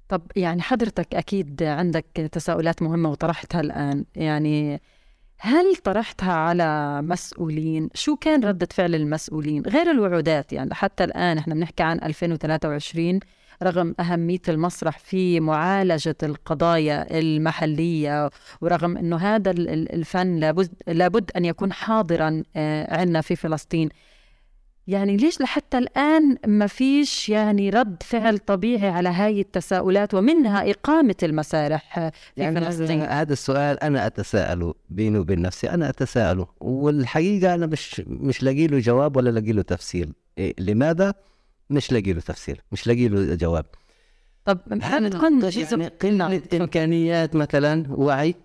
[0.09, 4.05] طب يعني حضرتك أكيد عندك تساؤلات مهمة وطرحتها الآن.
[4.15, 4.81] يعني
[5.39, 10.73] هل طرحتها على مسؤولين؟ شو كان ردة فعل المسؤولين؟ غير الوعودات يعني.
[10.73, 13.19] حتى الآن إحنا بنحكي عن 2023
[13.63, 18.29] رغم أهمية المسرح في معالجة القضايا المحلية
[18.61, 23.89] ورغم أنه هذا الفن لابد, لابد أن يكون حاضرا آه، عندنا في فلسطين
[24.87, 31.15] يعني ليش لحتى الآن ما فيش يعني رد فعل طبيعي على هاي التساؤلات ومنها إقامة
[31.23, 37.65] المسارح في يعني فلسطين هذا السؤال أنا أتساءله بيني وبين نفسي أنا أتساءله والحقيقة أنا
[37.65, 41.13] مش مش لاقي له جواب ولا لاقي له تفسير إيه لماذا؟
[41.69, 43.65] مش لاقي له تفسير مش لاقي له جواب.
[44.45, 48.35] طب هل تكون يعني قلة إمكانيات مثلا وعي؟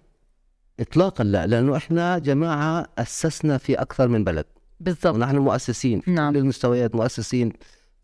[0.80, 4.44] إطلاقا لا لأنه إحنا جماعة أسسنا في أكثر من بلد.
[4.80, 5.14] بالضبط.
[5.14, 6.02] ونحن مؤسسين.
[6.06, 6.32] نعم.
[6.32, 7.52] في المستويات مؤسسين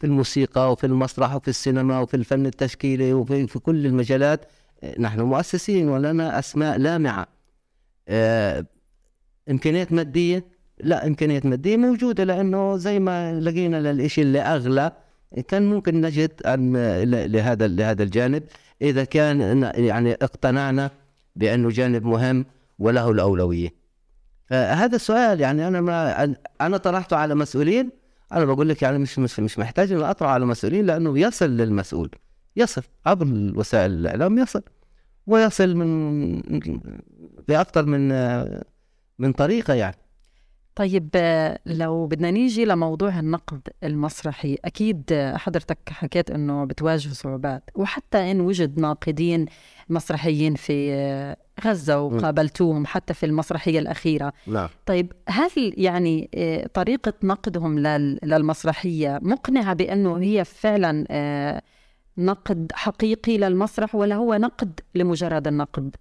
[0.00, 4.44] في الموسيقى وفي المسرح وفي السينما وفي الفن التشكيلي وفي في كل المجالات.
[4.98, 7.26] نحن مؤسسين ولنا أسماء لامعة.
[8.08, 8.66] آه
[9.50, 10.44] إمكانيات مادية؟
[10.80, 14.92] لا إمكانيات مادية موجودة لأنه زي ما لقينا للإشي اللي أغلى
[15.48, 18.42] كان ممكن نجد أن لهذا لهذا الجانب
[18.82, 20.90] إذا كان يعني اقتنعنا
[21.36, 22.46] بأنه جانب مهم
[22.78, 23.74] وله الأولوية.
[24.46, 27.90] فهذا السؤال يعني أنا ما أنا طرحته على مسؤولين
[28.32, 32.10] أنا بقول لك يعني مش مش مش محتاج إني أطرح على مسؤولين لأنه يصل للمسؤول.
[32.56, 34.62] يصل عبر وسائل الإعلام يصل
[35.26, 36.40] ويصل من
[37.48, 38.08] بأكثر من
[39.18, 39.96] من طريقة يعني.
[40.78, 41.08] طيب
[41.66, 45.02] لو بدنا نيجي لموضوع النقد المسرحي أكيد
[45.34, 49.46] حضرتك حكيت أنه بتواجه صعوبات وحتى إن وجد ناقدين
[49.88, 54.32] مسرحيين في غزة وقابلتوهم حتى في المسرحية الأخيرة.
[54.46, 54.68] نعم.
[54.86, 61.62] طيب هل يعني آه، طريقة نقدهم لل- للمسرحية مقنعة بأنه هي فعلا آه،
[62.18, 65.96] نقد حقيقي للمسرح ولا هو نقد لمجرد النقد؟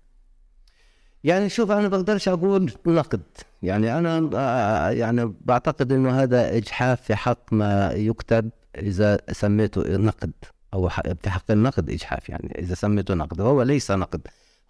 [1.24, 3.22] يعني شوف أنا بقدرش أقول نقد.
[3.64, 10.32] يعني أنا آه، يعني بعتقد إنه هذا إجحاف في حق ما يكتب إذا سميته نقد
[10.74, 13.42] أو في حق النقد إجحاف يعني إذا سميته نقد.
[13.42, 14.22] هو ليس نقد.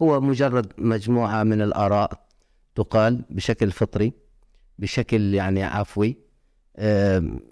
[0.01, 2.11] هو مجرد مجموعة من الآراء
[2.75, 4.13] تقال بشكل فطري
[4.79, 6.17] بشكل يعني عفوي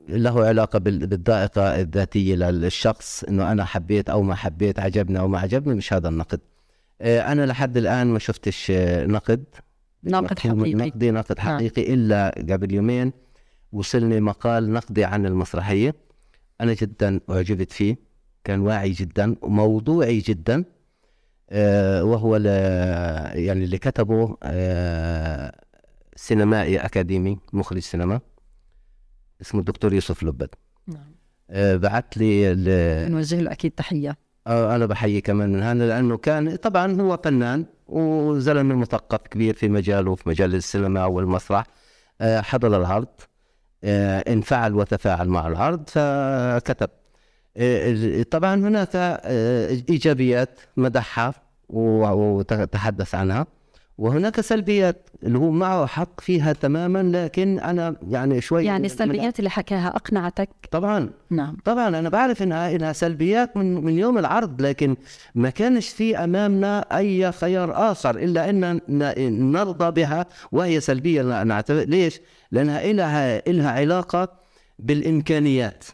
[0.09, 5.39] له علاقة بال- بالذائقة الذاتية للشخص إنه أنا حبيت أو ما حبيت عجبني أو ما
[5.39, 6.39] عجبني مش هذا النقد.
[7.01, 9.43] أنا لحد الآن ما شفتش آه، نقد.
[10.03, 10.73] مفهوم حقيقي.
[10.73, 13.11] نقدي نقد حقيقي إلا قبل يومين
[13.71, 15.95] وصلني مقال نقدي عن المسرحية.
[16.61, 17.97] أنا جدا أعجبت فيه
[18.43, 20.63] كان واعي جدا وموضوعي جدا
[21.49, 25.61] آه، وهو يعني اللي كتبه آه،
[26.15, 28.21] سينمائي أكاديمي مخرج سينما
[29.41, 30.49] اسمه الدكتور يوسف لبد.
[30.87, 31.15] نعم.
[31.49, 32.55] آه، بعت لي
[33.09, 34.09] نوجه له أكيد تحية.
[34.09, 39.69] آه، أنا بحيي كمان من هذا لأنه كان طبعا هو فنان وزلمة مثقف كبير في
[39.69, 41.65] مجاله في مجال السينما والمسرح.
[42.21, 43.07] آه، حضر العرض
[43.83, 46.89] آه، انفعل وتفاعل مع العرض فكتب.
[47.57, 51.33] آه، طبعا هناك آه، إيجابيات مدحها
[51.69, 53.47] وتحدث عنها.
[53.97, 59.49] وهناك سلبيات اللي هو معه حق فيها تماما لكن أنا يعني شوي يعني السلبيات اللي
[59.49, 61.09] حكاها أقنعتك؟ طبعا.
[61.29, 61.57] نعم.
[61.65, 64.95] طبعا أنا بعرف إنها إنها سلبيات من من يوم العرض لكن
[65.35, 68.81] ما كانش في أمامنا أي خيار آخر إلا أن
[69.51, 71.43] نرضى بها وهي سلبية.
[71.43, 74.27] نعتبر ليش؟ لأنها لها لها علاقة
[74.79, 75.85] بالإمكانيات.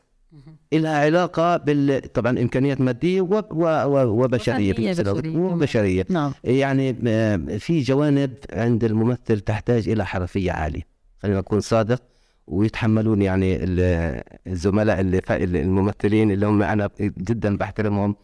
[0.73, 3.43] لها علاقة بال طبعا إمكانيات مادية و...
[3.51, 3.65] و...
[3.65, 4.23] و...
[4.23, 5.17] وبشرية في وفنية نفس الوقت.
[5.23, 5.37] بشرية.
[5.37, 10.81] وبشريه نعم يعني آه، في جوانب عند الممثل تحتاج إلى حرفية عالية
[11.23, 12.01] خلينا نكون صادق
[12.47, 15.21] ويتحملون يعني ال- الزملاء اللي
[15.61, 18.15] الممثلين اللي هم أنا جدا بحترمهم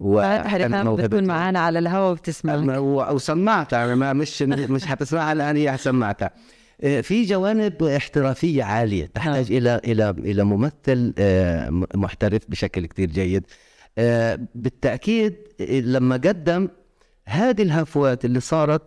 [0.00, 1.24] بعرف بتكون موهبتهم.
[1.24, 6.30] معنا على الهواء وبتسمع وسمعتها أنا مش مش حتسمعها الان هي سمعتها
[6.80, 13.46] في جوانب احترافية عالية تحتاج إلى إلى إلى ممثل آه، محترف بشكل كتير جيد.
[13.98, 16.68] آه، بالتأكيد آه، لما قدم
[17.26, 18.82] هذه الهفوات اللي صارت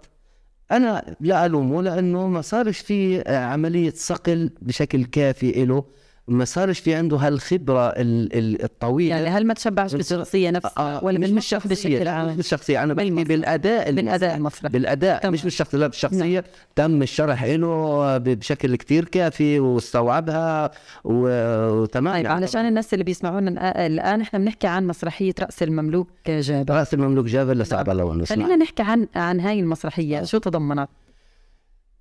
[0.71, 5.83] أنا لا ألومه لأنه ما صارش في آه، عملية صقل بشكل كافي له
[6.29, 9.15] ما صارش في عنده هالخبرة ال- ال- الطويلة.
[9.15, 12.83] يعني هل ما تشبعش بالشخصية نفسها آه، ولا مش بالشخصية، بشكل بالشخصية.
[12.83, 14.35] أنا بحكي بالأداء المسرحي.
[14.35, 15.33] المسرحي بالأداء تمام.
[15.33, 15.77] مش بالشخصية.
[15.77, 16.43] لا بالشخصية
[16.75, 20.71] تم الشرح له بشكل كتير كافي واستوعبها
[21.03, 22.13] وتمام.
[22.13, 26.73] طيب يعني علشان الناس اللي بيسمعونا الآن إحنا بنحكي عن مسرحية رأس المملوك جابر.
[26.73, 30.23] رأس المملوك جابر لصعب الله ونص خلينا نحكي عن عن هاي المسرحية.
[30.23, 30.89] شو تضمنت؟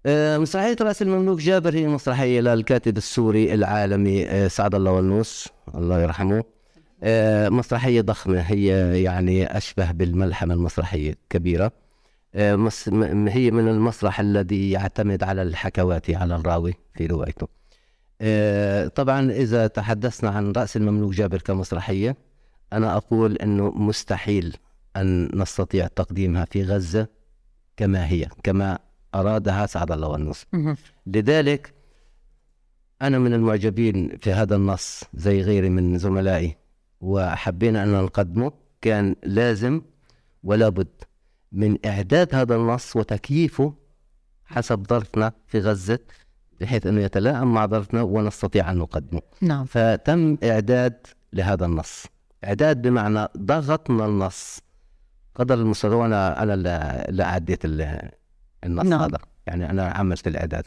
[0.06, 6.02] آه، مسرحية رأس المملوك جابر هي مسرحية للكاتب السوري العالمي آه، سعد الله والنوس الله
[6.02, 6.44] يرحمه.
[7.02, 11.72] آه، مسرحية ضخمة هي يعني أشبه بالملحمة المسرحية كبيرة.
[12.34, 17.48] هي من المسرح الذي يعتمد على الحكوات على الراوي في روايته.
[18.88, 22.16] طبعا إذا تحدثنا عن رأس المملوك جابر كمسرحية
[22.72, 24.56] أنا أقول أنه مستحيل
[24.96, 27.06] أن نستطيع تقديمها في غزة
[27.76, 28.78] كما هي كما
[29.14, 30.76] أرادها سعد الله والنص مهم.
[31.06, 31.74] لذلك
[33.02, 36.56] أنا من المعجبين في هذا النص زي غيري من زملائي
[37.00, 38.52] وحبينا أن نقدمه.
[38.80, 39.82] كان لازم
[40.42, 40.88] ولا بد
[41.52, 43.74] من إعداد هذا النص وتكييفه
[44.46, 45.98] حسب ظرفنا في غزة
[46.60, 49.20] بحيث أنه يتلائم مع ظرفنا ونستطيع أن نقدمه.
[49.40, 49.64] نعم.
[49.64, 52.06] فتم إعداد لهذا النص.
[52.44, 54.60] إعداد بمعنى ضغطنا النص
[55.34, 57.04] قدر المستطاع وأنا أنا اللي-
[57.64, 58.10] ال-
[58.64, 59.00] النص نعم.
[59.00, 60.64] هذا يعني أنا عملت الإعداد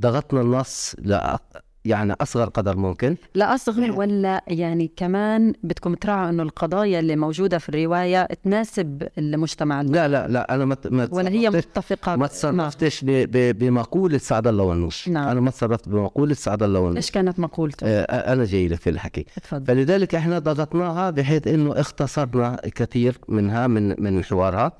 [0.00, 1.36] ضغطنا النص ل
[1.84, 7.58] يعني أصغر قدر ممكن لا أصغر ولا يعني كمان بدكم تراعوا إنه القضايا اللي موجودة
[7.58, 12.26] في الرواية تناسب المجتمع لا لا لا أنا ما ولا هي متفقة ما.
[12.26, 15.28] تصرفتش ب- ب- بمقولة سعد الله والنوس نعم.
[15.28, 18.90] أنا ما تصرفت بمقولة سعد الله والنوس إيش كانت مقولته؟ آه، أنا جاي لك في
[18.90, 24.72] الحكي تفضل فلذلك إحنا ضغطناها بحيث إنه اختصرنا كثير منها من من حوارها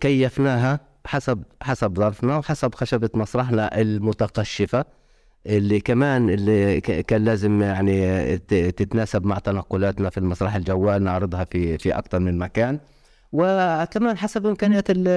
[0.00, 4.84] كيفناها حسب حسب ظرفنا وحسب خشبة مسرحنا المتقشفة
[5.46, 11.98] اللي كمان اللي كان لازم يعني تتناسب مع تنقلاتنا في المسرح الجوال نعرضها في في
[11.98, 12.78] أكثر من مكان.
[13.32, 15.08] وكمان حسب إمكانيات ال-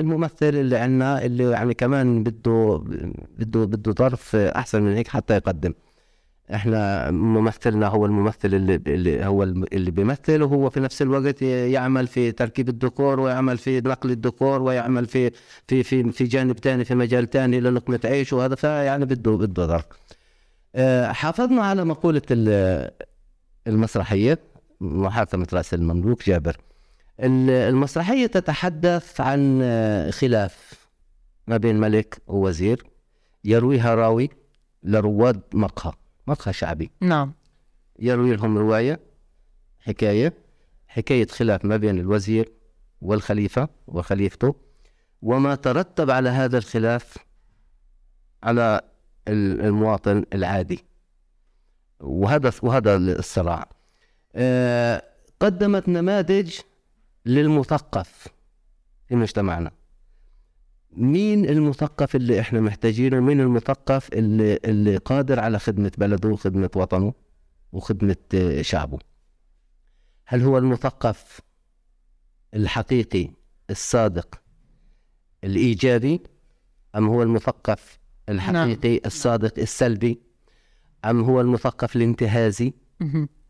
[0.00, 2.84] الممثل اللي عندنا اللي يعني كمان بده
[3.38, 5.74] بده بده ظرف أحسن من هيك حتى يقدم.
[6.54, 12.32] إحنا ممثلنا هو الممثل اللي, اللي هو اللي بيمثل وهو في نفس الوقت يعمل في
[12.32, 15.30] تركيب الديكور ويعمل في نقل الديكور ويعمل في
[15.68, 19.84] في في في جانب ثاني في مجال ثاني للقمة عيش وهذا فيعني بده بده ظرف
[20.74, 22.90] آه، حافظنا على مقولة ال-
[23.66, 24.38] المسرحية
[24.80, 26.56] محاكمة رأس المملوك جابر.
[27.20, 30.72] ال- المسرحية تتحدث عن آه، خلاف
[31.46, 32.82] ما بين ملك ووزير
[33.44, 34.30] يرويها راوي
[34.82, 35.92] لرواد مقهى.
[36.26, 36.90] مقهى شعبي.
[37.00, 37.32] نعم.
[37.98, 39.00] يروي لهم رواية
[39.80, 40.32] حكاية
[40.88, 42.52] حكاية خلاف ما بين الوزير
[43.02, 44.54] والخليفة وخليفته
[45.22, 47.16] وما ترتب على هذا الخلاف
[48.42, 48.80] على
[49.28, 50.84] ال- المواطن العادي.
[52.00, 53.68] وهذا وهذا الصراع.
[54.34, 55.02] آه،
[55.40, 56.58] قدمت نماذج
[57.26, 58.28] للمثقف
[59.08, 59.70] في مجتمعنا.
[60.96, 67.12] مين المثقف اللي إحنا محتاجينه؟ مين المثقف اللي اللي قادر على خدمة بلده وخدمة وطنه
[67.72, 68.98] وخدمة آه، شعبه؟
[70.26, 71.40] هل هو المثقف
[72.54, 73.30] الحقيقي
[73.70, 74.40] الصادق
[75.44, 76.20] الإيجابي؟
[76.96, 80.20] أم هو المثقف الحقيقي الصادق السلبي؟
[81.04, 82.72] أم هو المثقف الانتهازي.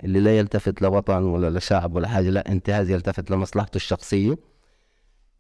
[0.05, 4.37] اللي لا يلتفت لوطن ولا لشعب ولا حاجة لا انتهاز يلتفت لمصلحته الشخصية؟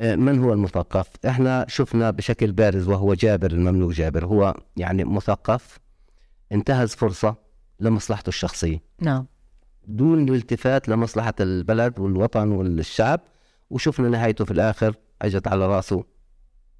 [0.00, 4.24] من هو المثقف؟ إحنا شفنا بشكل بارز وهو جابر المملوك جابر.
[4.26, 5.78] هو يعني مثقف
[6.52, 7.34] انتهز فرصة
[7.80, 8.78] لمصلحته الشخصية.
[9.00, 9.26] نعم.
[9.86, 13.20] دون الالتفات لمصلحة البلد والوطن والشعب
[13.70, 16.04] وشفنا نهايته في الآخر أجت على رأسه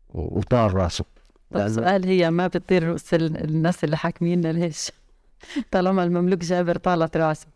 [0.09, 1.05] وطار رأسه.
[1.51, 4.93] طب السؤال هي ما بتطير رؤوس ال- الناس اللي حاكميننا ليش؟
[5.73, 7.47] طالما المملوك جابر طالت رأسه.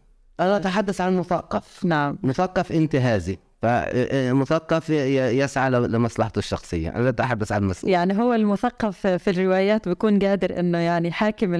[0.40, 1.84] أنا أتحدث عن مثقف.
[1.84, 2.18] نعم.
[2.22, 3.38] مثقف انتهازي.
[3.62, 6.88] فمثقف يسعى لمصلحته الشخصية.
[6.88, 7.84] أنا لا أتحدث عن مس...
[7.84, 11.50] يعني هو المثقف في الروايات بيكون قادر إنه يعني حاكم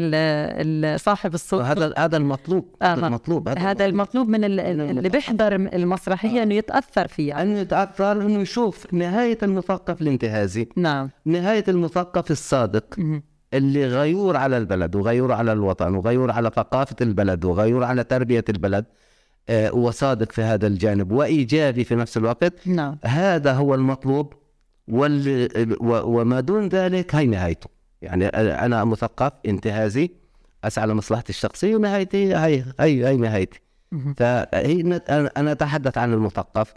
[0.96, 1.62] صاحب الصوت.
[1.62, 2.74] هذا هذا المطلوب.
[2.82, 4.28] آه، هذا المطلوب هذا المطلوب.
[4.28, 10.68] من ال- اللي بيحضر المسرحية إنه يتأثر فيها أنه يتأثر أنه يشوف نهاية المثقف الانتهازي.
[10.76, 11.10] نعم.
[11.24, 13.22] نهاية المثقف الصادق مهم.
[13.54, 18.84] اللي غيور على البلد وغيور على الوطن وغيور على ثقافة البلد وغيور على تربية البلد.
[18.84, 19.10] آه،
[19.72, 22.66] وصادق في هذا الجانب وإيجابي في نفس الوقت.
[22.66, 22.98] نعم.
[23.04, 24.34] هذا هو المطلوب
[24.88, 25.48] وال...
[25.90, 27.70] وما دون ذلك هي نهايته.
[28.02, 30.10] يعني أنا مثقف انتهازي
[30.64, 33.60] أسعى لمصلحتي الشخصية ونهايتي هي هي هي نهايتي.
[34.16, 35.00] فهي
[35.36, 36.74] أنا أتحدث عن المثقف.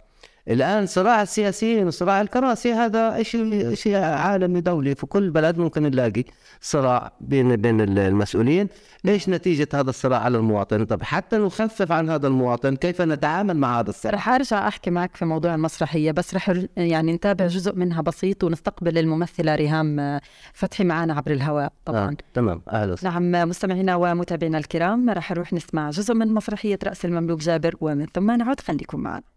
[0.48, 6.24] الآن صراع السياسيين وصراع الكراسي هذا شيء شيء عالمي دولي؟ في كل بلد ممكن نلاقي
[6.60, 8.68] صراع بين بين المسؤولين.
[9.08, 13.80] إيش نتيجة هذا الصراع على المواطن؟ طب حتى نخفف عن هذا المواطن كيف نتعامل مع
[13.80, 18.02] هذا الصراع؟ رح أرجع أحكي معك في موضوع المسرحية بس رح يعني نتابع جزء منها
[18.02, 20.20] بسيط ونستقبل الممثلة ريهام آه،
[20.52, 22.10] فتحي معنا عبر الهواء طبعا.
[22.10, 22.16] آه.
[22.34, 22.62] تمام.
[22.68, 23.18] وسهلا.
[23.18, 28.30] نعم مستمعينا ومتابعينا الكرام رح نروح نسمع جزء من مسرحية رأس المملوك جابر ومن ثم
[28.30, 29.33] نعود خليكم معنا.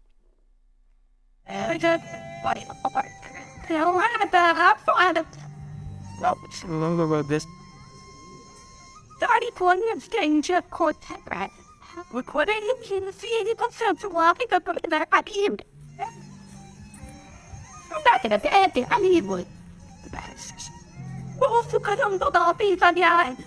[1.48, 2.02] Ergen
[2.42, 3.06] bei Ort.
[3.68, 5.26] Der Mann darauf wartet.
[9.20, 11.50] Thirty points danger court temperate.
[12.12, 15.58] Recording in the city of Central Walking up in the Adim.
[17.90, 19.46] I'm not gonna be empty, I need wood.
[21.40, 23.44] We're also gonna look up in the island.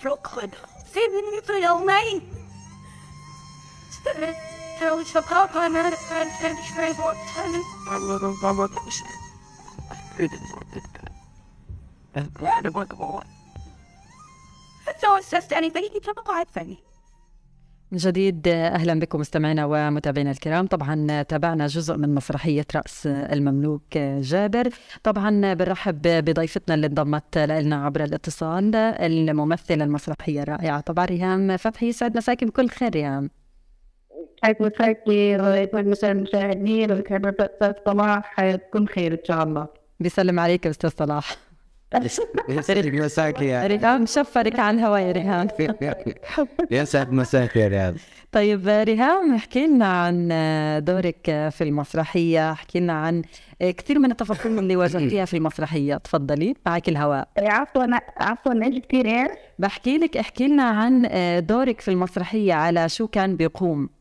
[0.00, 0.52] Brooklyn,
[0.92, 2.22] Sydney, Phil night.
[17.92, 20.66] من جديد أهلا بكم مستمعينا ومتابعينا الكرام.
[20.66, 24.70] طبعا تابعنا جزء من مسرحية رأس المملوك جابر.
[25.02, 31.88] طبعا بنرحب بضيفتنا اللي انضمت لنا عبر الاتصال الممثلة المسرحية الرائعة طبعا ريهام فتحي.
[31.88, 33.30] يسعد مساكي بكل خير ريهام.
[34.42, 37.32] حيث مساكي ويكون مساء المشاهدين وكان
[37.86, 39.66] صباح تكون خير إن شاء الله.
[40.00, 41.36] بيسلم عليك يا أستاذ صلاح.
[42.48, 45.48] يسعدك مساك يا ريهام شفرك على الهواء يا ريهام.
[46.70, 47.94] يسعد مساك يا رياض
[48.32, 50.28] طيب ريهام احكي لنا عن
[50.84, 52.52] دورك في المسرحية.
[52.52, 53.22] احكي لنا عن
[53.60, 55.96] كثير من التفاصيل اللي واجهتيها في المسرحية.
[55.96, 57.28] تفضلي معك الهواء.
[57.38, 57.84] عفوا
[58.16, 61.08] عفوا إيش كثير؟ إيش؟ بحكي لك احكي لنا عن
[61.46, 63.97] دورك في المسرحية على شو كان بيقوم.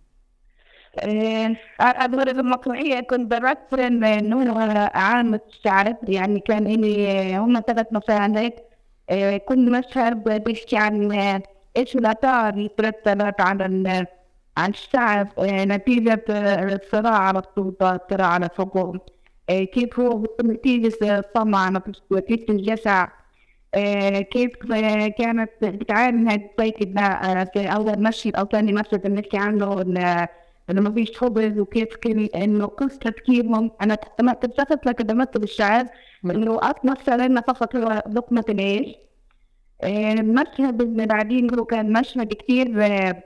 [1.80, 4.50] أدور المطرحية كنت برسم نور
[4.94, 8.54] عامة الشعر يعني كان لي هم ثلاث مشاهد
[9.48, 11.12] كل مشهد بيحكي عن
[11.78, 13.64] إيش الآثار اللي ترتبت على
[14.58, 19.00] عن الشعب آه، نتيجة الصراع على السلطة الصراع على الحكم
[19.50, 21.70] كيف هو نتيجة الطمع
[22.12, 23.08] نتيجة الجشع
[23.76, 24.52] آه، كيف
[25.18, 29.84] كانت بتعاني هذه السيدة في أول مشهد أو ثاني مشهد بنحكي عنه
[30.70, 35.88] إنه ما فيش خبز وكيف كان إنه قصة تفكيرهم أنا تمسكت لك بمثل الشعب
[36.26, 38.96] إنه أتمثل لنا فقط هو لقمة العيش
[39.84, 43.24] آه، المشهد اللي بعدين هو كان مشهد كتير آه،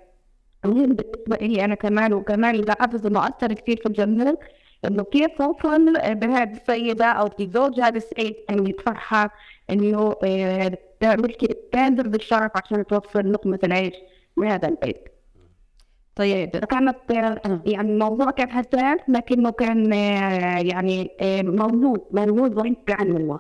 [0.66, 4.38] مهم بالنسبة لي أنا كمان وكمان لاحظت إنه أثر كتير في الجمهور
[4.86, 9.32] إنه كيف وصل بهذه السيدة أو بزوج هذا السيد إنه يدفعها
[9.70, 13.94] إنه آه، تعمل كده بالشرف عشان توفر لقمة العيش
[14.38, 15.11] لهذا البيت.
[16.16, 16.98] طيب كانت
[17.66, 19.94] يعني الموضوع كان حساس لكنه كان
[20.68, 23.40] يعني آه، موجود موجود وانت عنه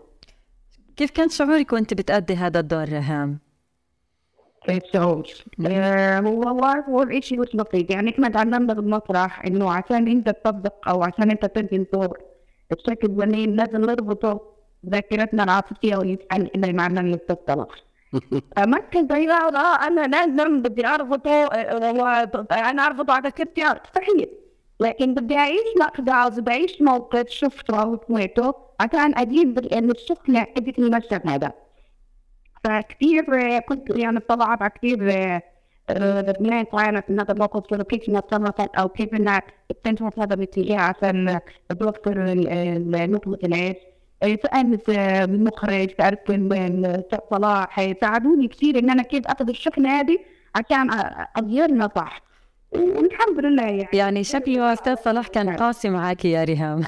[0.95, 3.39] كيف كان شعورك وأنت بتأدي هذا الدور ريهام؟
[4.65, 5.27] كيف شعور؟
[5.67, 10.89] آه، هو والله هو الشيء مش بسيط يعني إحنا تعلمنا بالمسرح إنه عشان أنت تطبق
[10.89, 12.17] أو عشان أنت تدي الدور
[12.71, 14.41] بشكل جميل لازم نربطه
[14.89, 17.01] ذاكرتنا العاطفية والانسان اللي معنا
[19.11, 24.29] زي لا لا أنا لازم بدي هو أنا أربطه على كرتي مستحيل
[24.79, 29.59] لكن بدي أعيش لحظه بدي اعيش موقف شفته أو سمعته عشان أجيب
[29.91, 31.53] الشخص حدث المشهد هذا.
[32.63, 34.97] فكثير كنت يعني طلعت على كثير
[36.39, 39.41] بناء كانت من هذا الموقف كيف إنها تصرفت أو كيف إنها
[39.71, 41.39] استنتجت هذا الاتجاه عشان
[41.79, 42.23] توفر
[42.89, 43.77] لقمة العيش.
[44.23, 49.49] سألت آه، المخرج سألت ال- ال- الأستاذ صلاح آه، ساعدوني كثير إن أنا كيف أخذ
[49.49, 50.17] الشحنة هذه
[50.55, 50.89] عشان
[51.37, 52.21] اغيرها صح
[52.71, 53.87] والحمد لله يعني.
[53.93, 56.83] يعني شكله أستاذ صلاح كان قاسي معك يا ريهام.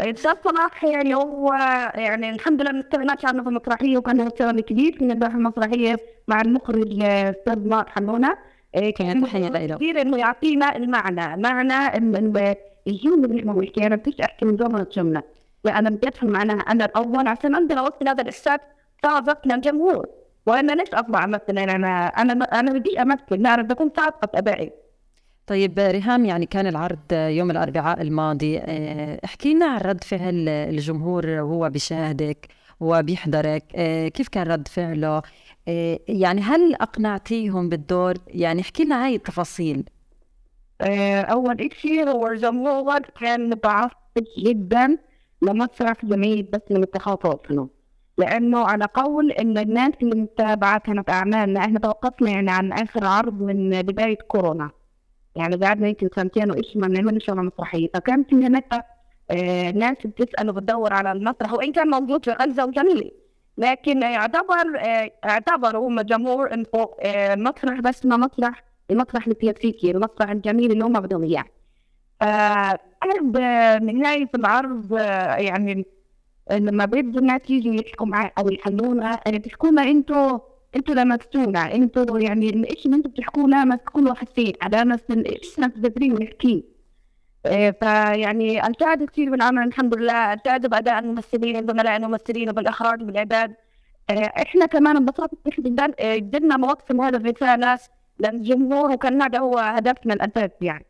[0.00, 1.52] الاستاذ صلاح يعني هو
[1.94, 5.96] يعني الحمد لله استغناش عنه في المسرحية وكان له شغل كبير في نجاح المسرحية
[6.28, 8.34] مع المخرج آه، الاستاذ مار حنونه
[8.74, 9.76] آه، كانت تحية لإله.
[9.76, 12.16] كثير إنه يعطينا المعنى معنى إن
[12.86, 13.54] الجمله اللي هو
[13.96, 15.22] بديش احكي من جمله جمله
[15.66, 18.60] افهم معناها أنا الأول عشان أقدر اوصل هذا الاحساس
[19.02, 20.06] صادق للجمهور.
[20.46, 22.90] وأنا ليش أطلع أمثل؟ أنا أنا أنا بدي
[23.30, 24.72] لا أنا بكون صادقه ابائي
[25.46, 28.58] طيب ريهام يعني كان العرض يوم الأربعاء الماضي.
[28.58, 32.48] آه، احكي لنا عن رد فعل الجمهور وهو بيشاهدك
[32.80, 33.64] وبيحضرك.
[33.74, 35.22] آه، كيف كان رد فعله؟
[35.68, 39.84] آه، يعني هل أقنعتيهم بالدور؟ يعني احكي لنا هاي التفاصيل.
[41.30, 44.98] أول شيء هو الجمهور كان متعصب جدا.
[45.44, 47.68] لمسرح جمعية بس للتخاطب
[48.18, 53.42] لأنه على قول إن الناس اللي متابعة كانت أعمالنا إحنا توقفنا يعني عن آخر عرض
[53.42, 54.70] من بداية كورونا.
[55.36, 58.86] يعني قعدنا يمكن سنتين وإيش ما بنعملش على مسرحية فكان في هناك
[59.30, 63.10] آه، ناس بتسأل وبتدور على المسرح وإن كان موجود في غزة وجميل.
[63.58, 66.66] لكن يعتبر آه، اعتبروا هم جمهور إنه
[67.00, 71.44] آه، مسرح بس ما مسرح المسرح الكلاسيكي المسرح الجميل اللي هم بدهم إياه.
[72.20, 73.36] فقرب
[73.82, 75.86] نهاية العرض آه، يعني
[76.52, 80.38] لما بيبدوا الناس يجوا يحكوا معي أو يحلونا يعني تحكونا أنتوا
[80.76, 86.14] أنتوا لمستونا أنتوا يعني الشيء اللي أنتوا بتحكونا مسكونا حسين على نفس الشيء أنتوا قادرين
[86.14, 86.62] نحكيه.
[87.46, 90.32] آه، فيعني التعب كثير بالعمل الحمد لله.
[90.32, 93.54] التعب بأداء الممثلين الزملاء الممثلين بالاخراج بالاعداد
[94.10, 97.78] آه، إحنا كمان انبسطنا جدا آه، قدرنا نوصل هذا الرسالة
[98.20, 100.86] للجمهور وكان هذا هو هدفنا الاساسي يعني.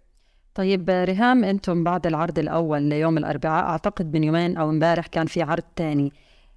[0.54, 5.42] طيب ريهام أنتم بعد العرض الأول ليوم الأربعاء أعتقد من يومين أو امبارح كان في
[5.42, 6.12] عرض تاني.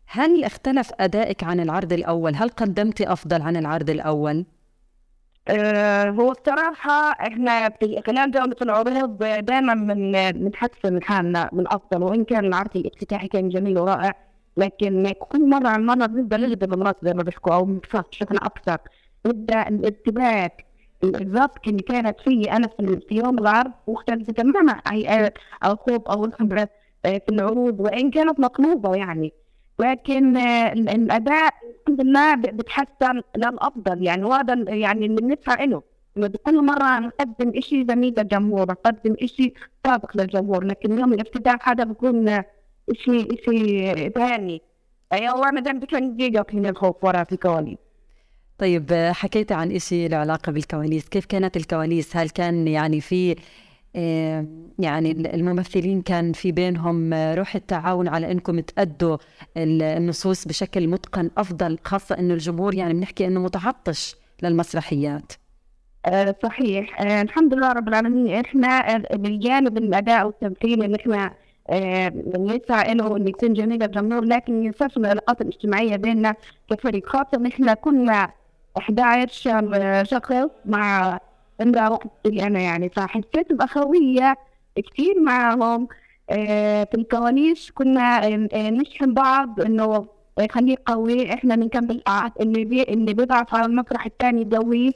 [0.07, 4.45] هل اختلف أدائك عن العرض الأول؟ هل قدمتي أفضل عن العرض الأول؟
[5.47, 12.23] آه، هو الصراحة إحنا في خلال جولة العروض دائما من بنحسن حالنا من افضل وإن
[12.23, 14.13] كان العرض الافتتاحي كان جميل ورائع
[14.57, 18.77] لكن كل مرة عن مرة بنبدأ نجذب الناس زي ما بيحكوا أو بشكل أكثر.
[19.25, 20.66] نبدأ الارتباك
[21.03, 25.29] الربط اللي كانت فيه أنا في في يوم العرض مختلفة تماما عن
[25.65, 26.69] الخوف أو الخبرة
[27.05, 29.33] آه، في العروض وإن كانت مطلوبة يعني.
[29.79, 35.83] لكن آه، ال- الأداء الحمد لله بتحسن للأفضل يعني وهذا يعني اللي بندفع له
[36.45, 39.53] كل مرة نقدم إشي جميل للجمهور نقدم إشي
[39.85, 42.45] سابق للجمهور لكن يوم الافتتاح هذا بكون آه،
[42.91, 44.61] إشي إشي ثاني.
[45.13, 47.77] أيوة ما دام بكون دقيقة من الخوف ورا في الكواليس
[48.57, 51.09] طيب آه، حكيت عن إشي له علاقة بالكواليس.
[51.09, 53.35] كيف كانت الكواليس؟ هل كان يعني في
[53.95, 54.45] آه،
[54.79, 59.17] يعني الممثلين كان في بينهم آه، روح التعاون على إنكم تأدوا
[59.57, 65.33] ال- النصوص بشكل متقن أفضل خاصة إنه الجمهور يعني بنحكي إنه متعطش للمسرحيات؟
[66.43, 67.01] صحيح.
[67.01, 68.45] الحمد لله رب العالمين.
[68.45, 71.33] إحنا بالجانب الأداء والتمثيل اللي إحنا
[72.09, 76.35] بنسعى له إنه يكون جميل للجمهور لكن ينساش العلاقات الاجتماعية بيننا
[76.71, 78.29] كفريق خاصة إحنا كنا
[78.77, 80.33] 11 شخص
[80.65, 81.19] مع
[81.61, 82.89] عمرها وقت أنا يعني.
[82.89, 84.35] فحسيت بأخوية
[84.75, 85.87] كثير معهم
[86.29, 90.07] آه، في الكواليس كنا آه، نشحن بعض إنه
[90.51, 91.33] خليه قوي.
[91.33, 94.93] إحنا بنكمل قاعد اللي بي اللي بيضعف على المسرح الثاني قوي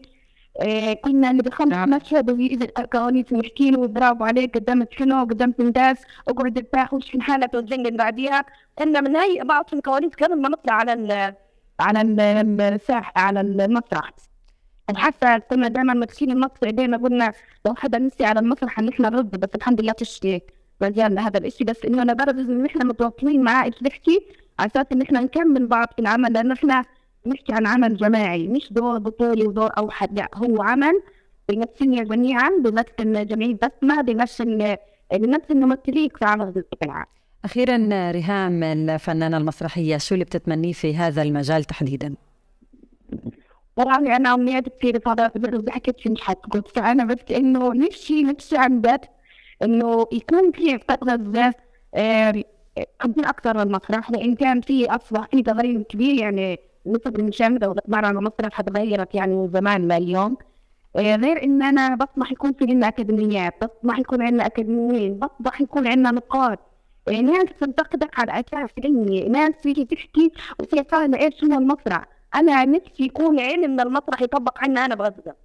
[0.62, 5.96] آه، كنا اللي بخلص مشهد ويجي الكواليس نحكي له برافو عليك قدمت حلو قدمت ممتاز
[6.28, 8.46] اقعد ارتاح واشحن حالك وتزنقل بعديها.
[8.80, 11.34] كنا بنهيئ بعض في الكواليس قبل ما نطلع على ال
[11.82, 14.12] على الساحة على المسرح.
[14.92, 17.34] وحتى كنا دائما ماسكين المسرح دائما قلنا
[17.66, 20.42] لو حدا نسي على المسرح ان إحنا نرد بس الحمد لله تشتي
[20.82, 24.26] مجالنا هذا الشيء بس إنه أنا برغز إن إحنا متواصلين إيش نحكي
[24.60, 26.86] على أساس إن إحنا نكمل بعض في العمل لأنه إحنا
[27.28, 31.02] نحكي عن عمل جماعي مش دور بطولي ودور أوحد لا هو عمل
[31.50, 34.78] بيمثلنا جميعا بيمثل جمعية بسمة بيمثل
[35.14, 37.06] بيمثل الممثلين في عمل العام
[37.46, 42.16] أخيرا ريهام الفنانة المسرحية شو اللي بتتمنيه في هذا المجال تحديدا؟
[43.76, 49.02] طبعا أنا امنيات كثير صارت بحكيت مش حتقول فانا بس إنه نفسي نفسي عن جد
[49.64, 50.80] إنه يكون في
[51.32, 51.56] ذات
[53.00, 58.06] تكون أكثر من المسرح لأن كان في أصبح في تغير كبير يعني نسب المشاهده والاقبال
[58.06, 60.38] على المسرح تغيرت يعني من زمان لليوم
[60.98, 66.12] غير إن أنا بطمح يكون في عندنا أكاديميات بطمح يكون عندنا أكاديميين بطمح يكون عندنا
[66.12, 66.60] نقاط.
[67.10, 72.08] ناس تنتقدك على أساس علمي ناس تيجي تحكي وهي فاهمه إيش هو المسرح.
[72.36, 75.36] أنا نفسي يكون علم المسرح يطبق عنا أنا بغزة.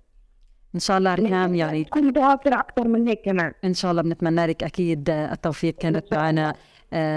[0.74, 3.52] إن شاء الله ريهام يعني تكون ضافر أكثر من هيك كمان.
[3.64, 6.54] إن شاء الله بنتمنى لك أكيد التوفيق كانت معنا.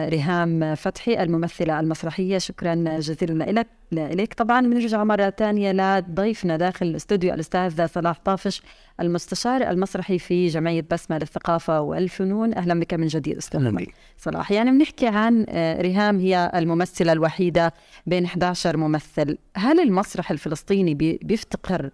[0.10, 2.38] ريهام فتحي الممثلة المسرحية.
[2.38, 8.62] شكرا جزيلا لك لك طبعا بنرجع مرة ثانية لضيفنا داخل الاستوديو الأستاذ صلاح طافش
[9.00, 12.54] المستشار المسرحي في جمعية بسمة للثقافة والفنون.
[12.54, 13.86] أهلا بك من جديد أستاذ
[14.18, 14.52] صلاح.
[14.52, 17.74] يعني بنحكي عن آه، ريهام هي الممثلة الوحيدة
[18.06, 19.38] بين 11 ممثل.
[19.56, 21.90] هل المسرح الفلسطيني بيفتقر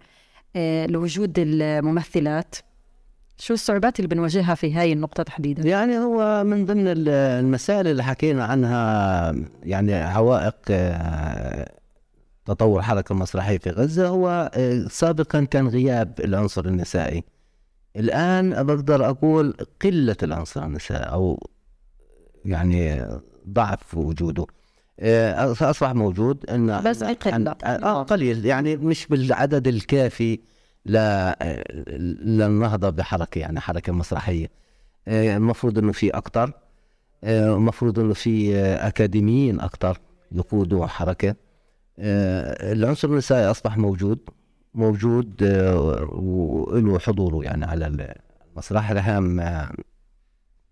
[0.56, 2.56] آه، لوجود الممثلات؟
[3.38, 8.44] شو الصعوبات اللي بنواجهها في هاي النقطة تحديدا؟ يعني هو من ضمن المسائل اللي حكينا
[8.44, 11.72] عنها يعني عوائق آه،
[12.44, 17.24] تطور الحركة المسرحية في غزة هو آه، سابقا كان غياب العنصر النسائي.
[17.96, 21.48] الآن بقدر أقول قلة العنصر النسائي أو
[22.44, 23.06] يعني
[23.48, 24.46] ضعف وجوده.
[25.00, 27.52] آه، أصبح موجود إن بس قلة
[28.02, 28.46] قليل.
[28.46, 30.40] يعني مش بالعدد الكافي
[30.86, 34.50] للنهضة بحركة يعني حركة مسرحية.
[35.08, 36.52] آه، المفروض إنه في أكتر
[37.24, 40.00] آه، المفروض إنه في أكاديميين أكتر
[40.32, 41.34] يقودوا حركة.
[41.98, 44.18] آه، العنصر النسائي أصبح موجود
[44.74, 45.42] موجود
[46.12, 47.86] وله حضوره يعني على
[48.56, 48.92] المسرح.
[48.92, 49.40] رهام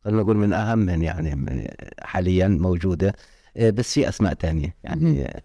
[0.05, 3.15] خلينا نقول من أهم يعني حاليا موجودة
[3.57, 5.43] بس في أسماء ثانية يعني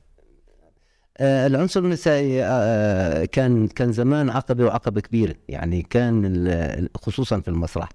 [1.22, 5.36] العنصر النسائي آه، آه، كان كان زمان عقبة وعقبة كبيرة.
[5.50, 7.90] يعني كان خصوصا في المسرح.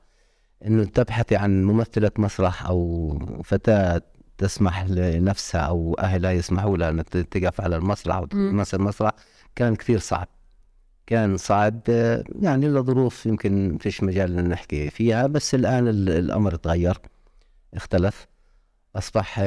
[0.66, 4.02] إنه تبحثي عن ممثله مسرح أو فتاة
[4.38, 9.12] تسمح لنفسها أو أهلها يسمحوا لها ان تقف على المسرح وتمثل المسرح
[9.56, 10.28] كان كثير صعب.
[11.06, 11.80] كان صعب
[12.40, 16.98] يعني لظروف يمكن فيش مجال نحكي فيها بس الآن الأمر تغير
[17.74, 18.26] اختلف
[18.96, 19.40] أصبح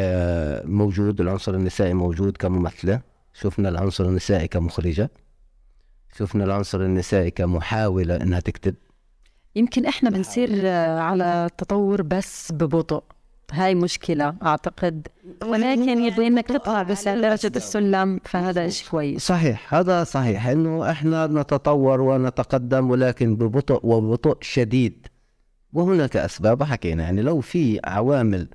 [0.66, 3.02] موجود العنصر النسائي موجود كممثلة.
[3.42, 5.12] شفنا العنصر النسائي كمخرجة.
[6.18, 8.76] شفنا العنصر النسائي كمحاولة إنها تكتب.
[9.56, 10.68] يمكن إحنا بنصير
[11.00, 13.04] على التطور بس ببطء.
[13.52, 15.08] هاي مشكلة أعتقد.
[15.46, 19.28] ولكن يبغى إنك تطلع بس درجة السلم فهذا شيء كويس.
[19.28, 25.08] صحيح هذا صحيح إنه إحنا نتطور ونتقدم ولكن ببطء وبطء شديد.
[25.74, 28.48] وهناك أسباب حكينا يعني لو في عوامل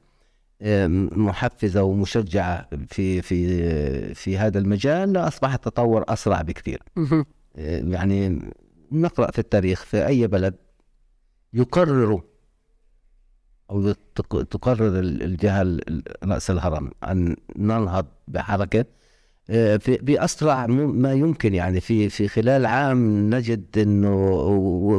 [1.16, 6.82] محفزة ومشجعة في في في هذا المجال لاصبح التطور أسرع بكثير.
[7.56, 8.52] يعني
[8.92, 10.54] نقرأ في التاريخ في أي بلد
[11.52, 12.20] يقرروا
[13.70, 13.92] أو
[14.42, 15.78] تقرر الجهة
[16.24, 18.84] رأس الهرم أن ننهض بحركة
[19.50, 24.14] آه، في بأسرع ما يمكن يعني في في خلال عام نجد إنه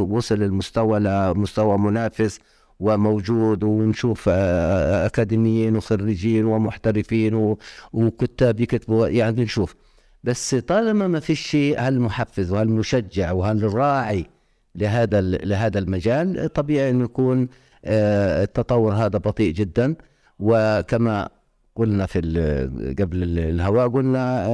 [0.09, 2.39] وصل المستوى لمستوى منافس
[2.80, 7.56] وموجود ونشوف آه، آه، أكاديميين وخريجين ومحترفين
[7.94, 9.76] وكتاب يكتبوا يعني نشوف.
[10.24, 14.26] بس طالما ما فيش هالمحفز وهالمشجع وهالراعي
[14.76, 17.48] لهذا لهذا المجال؟ طبيعي انه يكون
[17.86, 19.96] آه، التطور هذا بطيء جدا.
[20.40, 21.30] وكما
[21.76, 22.20] قلنا في
[23.00, 24.48] قبل الهواء قلنا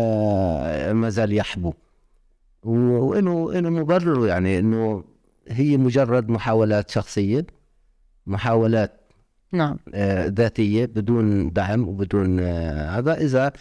[0.94, 1.74] ما زال يحبو.
[2.64, 5.04] وإنه إنه مبرر يعني إنه
[5.48, 7.46] هي مجرد محاولات شخصية.
[8.30, 8.92] محاولات
[9.54, 9.78] نعم.
[9.94, 13.52] آه ذاتية بدون دعم وبدون آه هذا إذا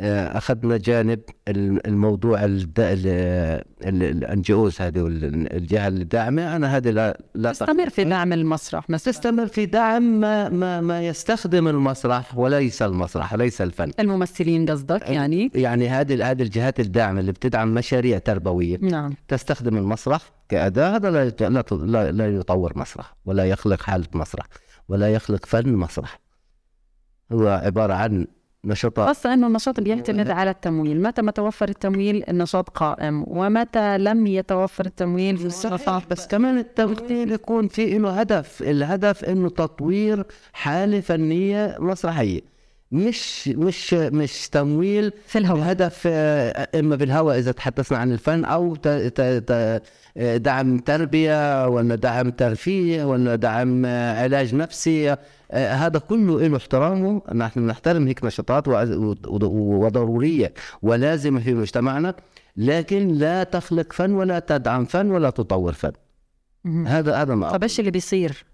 [0.00, 6.56] آه، أخذنا جانب ال- الموضوع الان جي اوز هذه وال- الجهة الداعمة.
[6.56, 8.90] أنا هذه لا لا تستمر في دعم المسرح.
[8.90, 13.90] مثلا تستمر في دعم ما ما ما يستخدم المسرح وليس المسرح ليس الفن.
[14.00, 18.78] الممثلين قصدك يعني؟ يعني هذه هذه الجهات الداعمة اللي بتدعم مشاريع تربوية.
[18.82, 19.14] نعم.
[19.28, 21.24] تستخدم المسرح كأداة هذا لا
[21.80, 24.46] لا لا, يطور مسرح ولا يخلق حالة مسرح
[24.88, 26.20] ولا يخلق فن مسرح.
[27.32, 28.26] هو عبارة عن
[28.64, 31.02] نشاطات خاصة أنه النشاط بيعتمد على التمويل.
[31.02, 36.06] متى ما توفر التمويل النشاط قائم ومتى لم يتوفر التمويل صحيح.
[36.10, 42.57] بس كمان التمثيل يكون في له هدف الهدف إنه تطوير حالة فنية مسرحية.
[42.92, 45.72] مش مش مش تمويل في الهواء.
[45.72, 48.76] هدف آه، إما بالهواء إذا تحدثنا عن الفن أو
[50.36, 55.16] دعم تربية ولا دعم ترفيه ولا دعم آه، علاج نفسي آه،
[55.74, 57.22] هذا كله له احترامه.
[57.34, 62.14] نحن نحترم هيك نشاطات وضرورية ولازمة في مجتمعنا
[62.56, 65.92] لكن لا تخلق فن ولا تدعم فن ولا تطور فن.
[66.86, 68.44] هذا هذا ما طب إيش اللي بيصير؟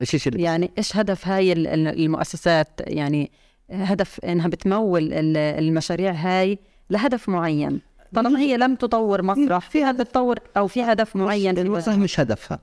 [0.00, 3.30] إيش اللي- يعني إيش هدف هاي ال- ال- المؤسسات؟ يعني
[3.74, 6.58] هدف إنها بتمول ال- المشاريع هاي
[6.90, 7.80] لهدف معين.
[8.14, 12.58] طالما هي لم تطور مسرح فيها بتطور أو في هدف معين المسرح مش هدفها.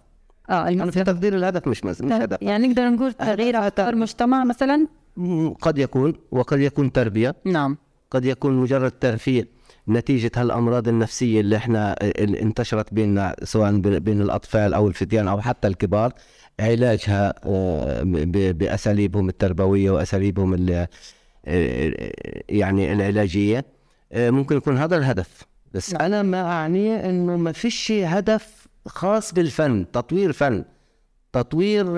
[0.49, 2.37] آه أنا في المسرح تقدير الهدف مش مش هدف.
[2.41, 4.87] يعني نقدر نقول تغيير افكار المجتمع مثلا؟
[5.61, 7.35] قد يكون وقد يكون تربية.
[7.45, 7.77] نعم.
[8.11, 9.47] قد يكون مجرد ترفيه.
[9.89, 15.41] نتيجة هالأمراض النفسية اللي إحنا اللي انتشرت بيننا سواء بين بين الأطفال أو الفتيان أو
[15.41, 16.13] حتى الكبار.
[16.61, 20.87] علاجها آه، ب- بأساليبهم التربوية وأساليبهم ال-
[21.45, 22.11] آه،
[22.49, 23.65] يعني العلاجية.
[24.11, 25.41] آه، ممكن يكون هذا الهدف.
[25.73, 26.01] بس نعم.
[26.01, 30.63] أنا ما أعني إنه ما فيش هدف خاص بالفن تطوير فن.
[31.33, 31.97] تطوير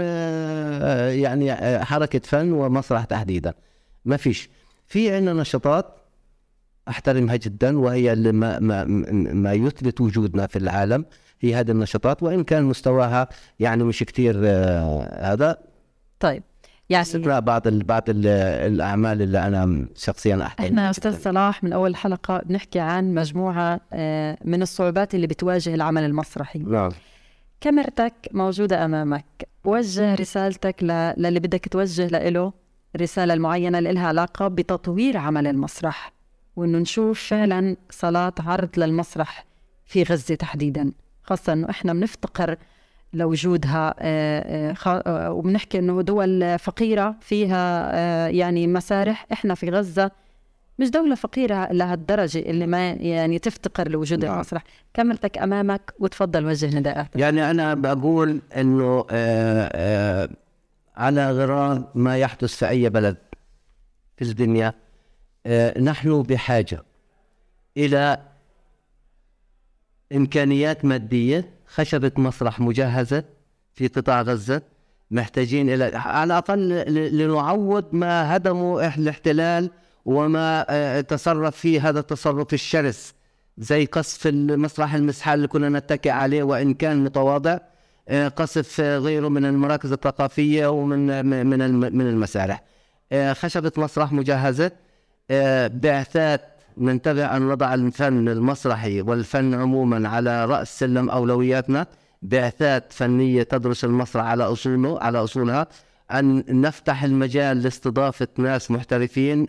[1.10, 1.56] يعني
[1.86, 3.54] حركة فن ومسرح تحديدا.
[4.06, 4.50] ما فيش.
[4.88, 5.96] في عندنا نشاطات
[6.90, 8.84] أحترمها جدا وهي اللي ما ما
[9.34, 11.06] ما يثبت وجودنا في العالم.
[11.44, 13.28] هي هذه النشاطات وإن كان مستواها
[13.60, 14.38] يعني مش كثير
[15.20, 15.58] هذا.
[16.20, 16.44] طيب
[16.90, 17.06] يعني
[17.42, 22.42] بعض ال بعض ال الأعمال اللي أنا شخصيا احترمها إحنا أستاذ صلاح من أول حلقة
[22.46, 26.60] بنحكي عن مجموعة آه، من الصعوبات اللي بتواجه العمل المسرحي.
[26.60, 26.92] نعم.
[27.62, 29.26] كاميرتك موجودة أمامك.
[29.66, 32.54] وجه رسالتك ل- للي بدك توجه له
[33.02, 36.14] رسالة معينة اللي لها علاقة بتطوير عمل المسرح.
[36.56, 39.46] وإنه نشوف فعلا صلاة عرض للمسرح
[39.86, 40.92] في غزة تحديدا.
[41.24, 42.58] خاصة إنه إحنا بنفتقر
[43.14, 47.92] لوجودها آه، آه، آه، وبنحكي إنه دول فقيرة فيها
[48.30, 49.26] يعني مسارح.
[49.32, 50.12] إحنا في غزة
[50.80, 54.34] مش دولة فقيرة لهالدرجة اللي ما يعني تفتقر لوجود نعم.
[54.36, 54.64] المسرح
[54.94, 57.16] كاميرتك أمامك وتفضل وجه نداءاتك.
[57.16, 58.42] يعني أنا بقول
[59.12, 60.30] آه،
[60.96, 63.18] على غرار ما يحدث في أي بلد
[64.18, 64.74] في الدنيا
[65.80, 66.84] نحن بحاجة
[67.78, 68.33] إلى
[70.16, 73.24] إمكانيات مادية خشبة مسرح مجهزة
[73.74, 74.62] في قطاع غزة
[75.12, 79.70] محتاجين إلى على الأقل ل- لنعوض ما هدمه الاحتلال
[80.06, 83.14] وما آه، تصرف فيه هذا التصرف الشرس
[83.58, 87.58] زي قصف المسرح المسحال اللي كنا نتكئ عليه وإن كان متواضع
[88.10, 92.64] آه، قصف غيره من المراكز الثقافية ومن من من المسارح.
[93.12, 94.72] آه، خشبة مسرح مجهزة
[95.32, 96.42] آه، بعثات
[96.78, 101.88] ننتبه أن نضع الفن المسرحي والفن عموما على رأس سلم أولوياتنا
[102.22, 105.68] بعثات فنية تدرس المسرح على أصوله على أصولها.
[106.12, 109.48] أن نفتح المجال لاستضافة ناس محترفين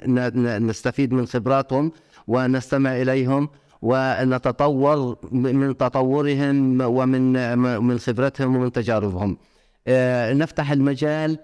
[0.66, 1.92] نستفيد من خبراتهم
[2.26, 3.48] ونستمع إليهم
[3.82, 9.36] ونتطور من تطورهم ومن من خبرتهم ومن تجاربهم.
[9.86, 11.38] آه، نفتح المجال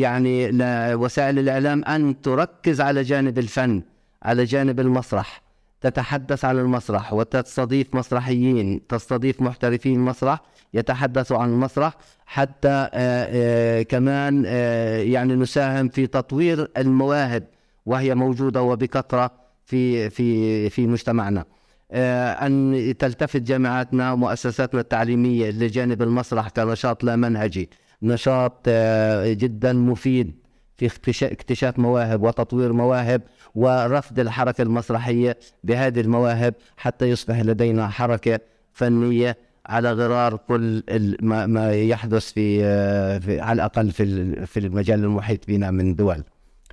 [0.00, 3.82] يعني لوسائل الإعلام أن تركز على جانب الفن
[4.22, 5.46] على جانب المسرح.
[5.80, 10.40] تتحدث عن المسرح وتستضيف مسرحيين تستضيف محترفين مسرح
[10.74, 11.94] يتحدثوا عن المسرح
[12.26, 17.44] حتى آه، آه، كمان آه، يعني نساهم في تطوير المواهب
[17.86, 19.30] وهي موجودة وبكثرة
[19.64, 21.44] في في في مجتمعنا.
[21.92, 27.70] آه، أن تلتفت جامعاتنا ومؤسساتنا التعليمية لجانب المسرح كنشاط لا منهجي.
[28.02, 30.34] نشاط آه، جدا مفيد
[30.76, 33.22] في اكتشا- اكتشاف مواهب وتطوير مواهب
[33.54, 38.40] ورفض الحركة المسرحية بهذه المواهب حتى يصبح لدينا حركة
[38.72, 39.36] فنية
[39.66, 40.82] على غرار كل
[41.22, 46.22] ما, ما يحدث في, آه، في على الأقل في في المجال المحيط بنا من دول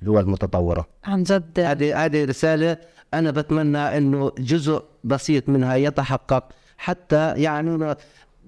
[0.02, 0.86] دول متطورة.
[1.04, 1.60] عن جد.
[1.60, 2.76] هذه هذه رسالة
[3.14, 6.44] أنا بتمنى إنه جزء بسيط منها يتحقق
[6.78, 7.94] حتى يعني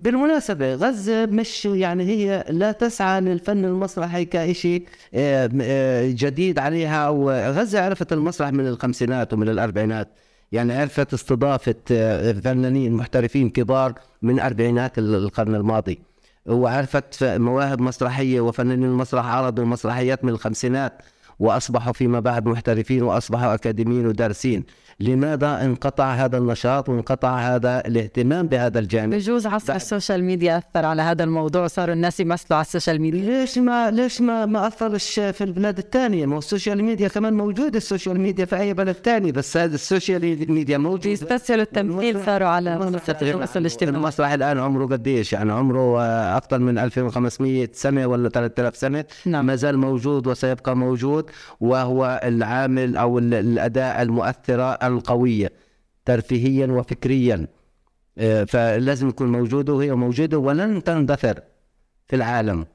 [0.03, 7.09] بالمناسبة غزة مش يعني هي لا تسعى للفن المسرحي كشيء آه، آه، جديد عليها.
[7.09, 10.09] وغزة عرفت المسرح من الخمسينات ومن الأربعينات
[10.53, 15.99] يعني عرفت استضافة آه، فنانين محترفين كبار من أربعينات القرن الماضي.
[16.47, 21.03] وعرفت مواهب مسرحية وفنانين المسرح عرضوا مسرحيات من الخمسينات
[21.39, 24.65] وأصبحوا فيما بعد محترفين وأصبحوا أكاديميين ودارسين.
[25.01, 30.87] لماذا انقطع هذا النشاط وانقطع هذا الاهتمام بهذا الجانب؟ بجوز عصر ال social media أثر
[30.87, 33.21] على هذا الموضوع صاروا الناس يمثلوا على ال social media.
[33.21, 37.35] ليش ما ليش ما ما اثرش في البلاد الثانية؟ ما هو ال social media كمان
[37.35, 41.03] موجود ال social media في أي بلد ثاني بس هذا ال social media موجود.
[41.03, 42.75] بيستسهلوا التمثيل صاروا على
[43.09, 43.97] التواصل الاجتماعي.
[43.97, 46.03] المسرح الآن عمره قديش؟ يعني عمره
[46.37, 49.05] أكثر من 2500 سنة ولا 3000 سنة.
[49.27, 49.47] نعم.
[49.47, 51.31] ما زال موجود وسيبقى موجود
[51.61, 55.53] وهو العامل أو الأداة المؤثرة القوية
[56.05, 57.47] ترفيهيا وفكريا.
[58.19, 61.41] آه، فلازم يكون موجود وهي موجودة ولن تندثر
[62.09, 62.67] في العالم.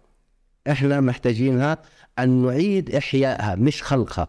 [0.69, 1.77] إحنا محتاجينها
[2.19, 4.27] أن نعيد إحيائها مش خلقها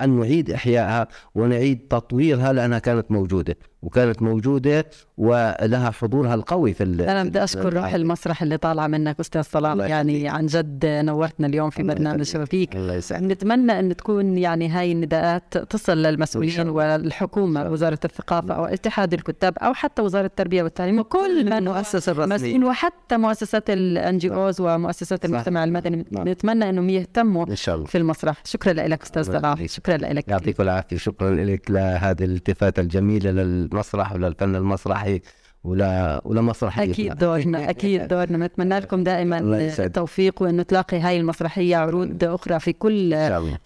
[0.00, 3.56] أن نعيد إحيائها ونعيد تطويرها لأنها كانت موجودة.
[3.82, 4.86] وكانت موجودة
[5.18, 9.88] ولها حضورها القوي في أنا بدي أشكر روح المسرح اللي طالعة منك أستاذ صلاح.
[9.88, 12.76] يعني عن جد نورتنا اليوم في برنامج شبابيك
[13.12, 19.74] نتمنى أن تكون يعني هاي النداءات تصل للمسؤولين والحكومة وزارة الثقافة أو اتحاد الكتاب أو
[19.74, 25.64] حتى وزارة التربية والتعليم وكل من المؤسسه الرسميه وحتى مؤسسات الان جي اوز ومؤسسات المجتمع
[25.64, 26.06] المدني.
[26.10, 26.28] نعم.
[26.28, 27.86] نتمنى أنهم يهتموا إن شاء الله.
[27.86, 28.42] في المسرح.
[28.44, 29.66] شكرا لك أستاذ صلاح.
[29.66, 30.28] شكرا لك.
[30.28, 30.96] يعطيك العافية.
[30.96, 33.30] شكرا لك لهذه الالتفاته الجميلة
[33.72, 35.20] للمسرح وللفن المسرحي
[35.64, 36.92] ولا ولا مسرحية.
[36.92, 38.46] أكيد دورنا أكيد دورنا.
[38.46, 39.38] نتمنى لكم دائما
[39.78, 43.14] التوفيق وانه تلاقي هاي المسرحية عروض أخرى في كل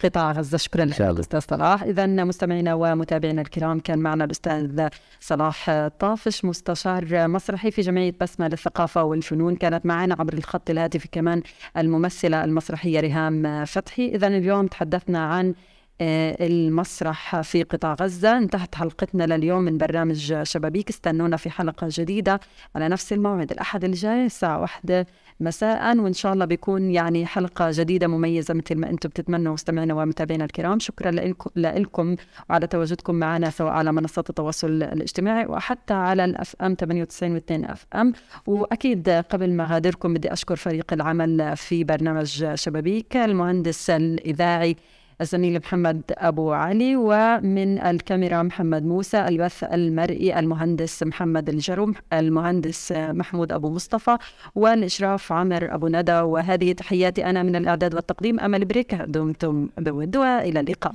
[0.03, 0.57] قطاع غزة.
[0.57, 1.83] شكرا لك أستاذ صلاح.
[1.83, 4.87] اذا مستمعينا ومتابعينا الكرام كان معنا الأستاذ
[5.19, 9.55] صلاح طافش مستشار مسرحي في جمعية بسمة للثقافة والفنون.
[9.55, 11.41] كانت معنا عبر الخط الهاتفي كمان
[11.77, 14.07] الممثلة المسرحية ريهام فتحي.
[14.15, 15.53] اذا اليوم تحدثنا عن
[16.01, 18.37] المسرح في قطاع غزة.
[18.37, 20.89] انتهت حلقتنا لليوم من برنامج شبابيك.
[20.89, 22.39] استنونا في حلقة جديدة
[22.75, 25.07] على نفس الموعد الأحد الجاي الساعة واحدة
[25.39, 25.97] مساء.
[25.97, 30.79] وإن شاء الله بيكون يعني حلقة جديدة مميزة مثل ما أنتم بتتمنوا مستمعينا ومتابعينا الكرام.
[30.79, 31.11] شكرا
[31.55, 32.15] لكم
[32.49, 38.13] وعلى تواجدكم معنا سواء على منصات التواصل الاجتماعي وحتى على ال FM 98 و2 FM
[38.47, 44.75] وأكيد قبل ما غادركم بدي أشكر فريق العمل في برنامج شبابيك المهندس الإذاعي
[45.21, 53.51] الزميل محمد أبو علي ومن الكاميرا محمد موسى البث المرئي المهندس محمد الجروم المهندس محمود
[53.51, 54.17] أبو مصطفى
[54.55, 56.19] والإشراف عمر أبو ندى.
[56.19, 60.93] وهذه تحياتي أنا من الإعداد والتقديم أمل بريك دمتم بود وإلى اللقاء.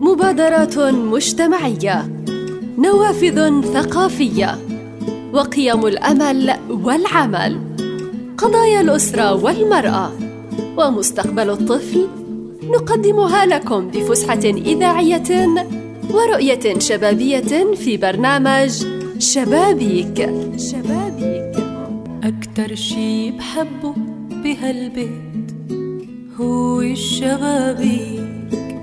[0.00, 2.24] مبادرات مجتمعية
[2.78, 4.58] نوافذ ثقافية
[5.32, 7.60] وقيم الأمل والعمل
[8.38, 10.12] قضايا الأسرة والمرأة
[10.78, 12.25] ومستقبل الطفل
[12.70, 15.48] نقدمها لكم بفسحة إذاعية
[16.10, 18.86] ورؤية شبابية في برنامج
[19.18, 20.30] شبابيك.
[20.56, 21.56] شبابيك.
[22.24, 23.94] أكتر شي بحبه
[24.30, 25.10] بهالبيت
[26.40, 28.75] هو الشبابيك.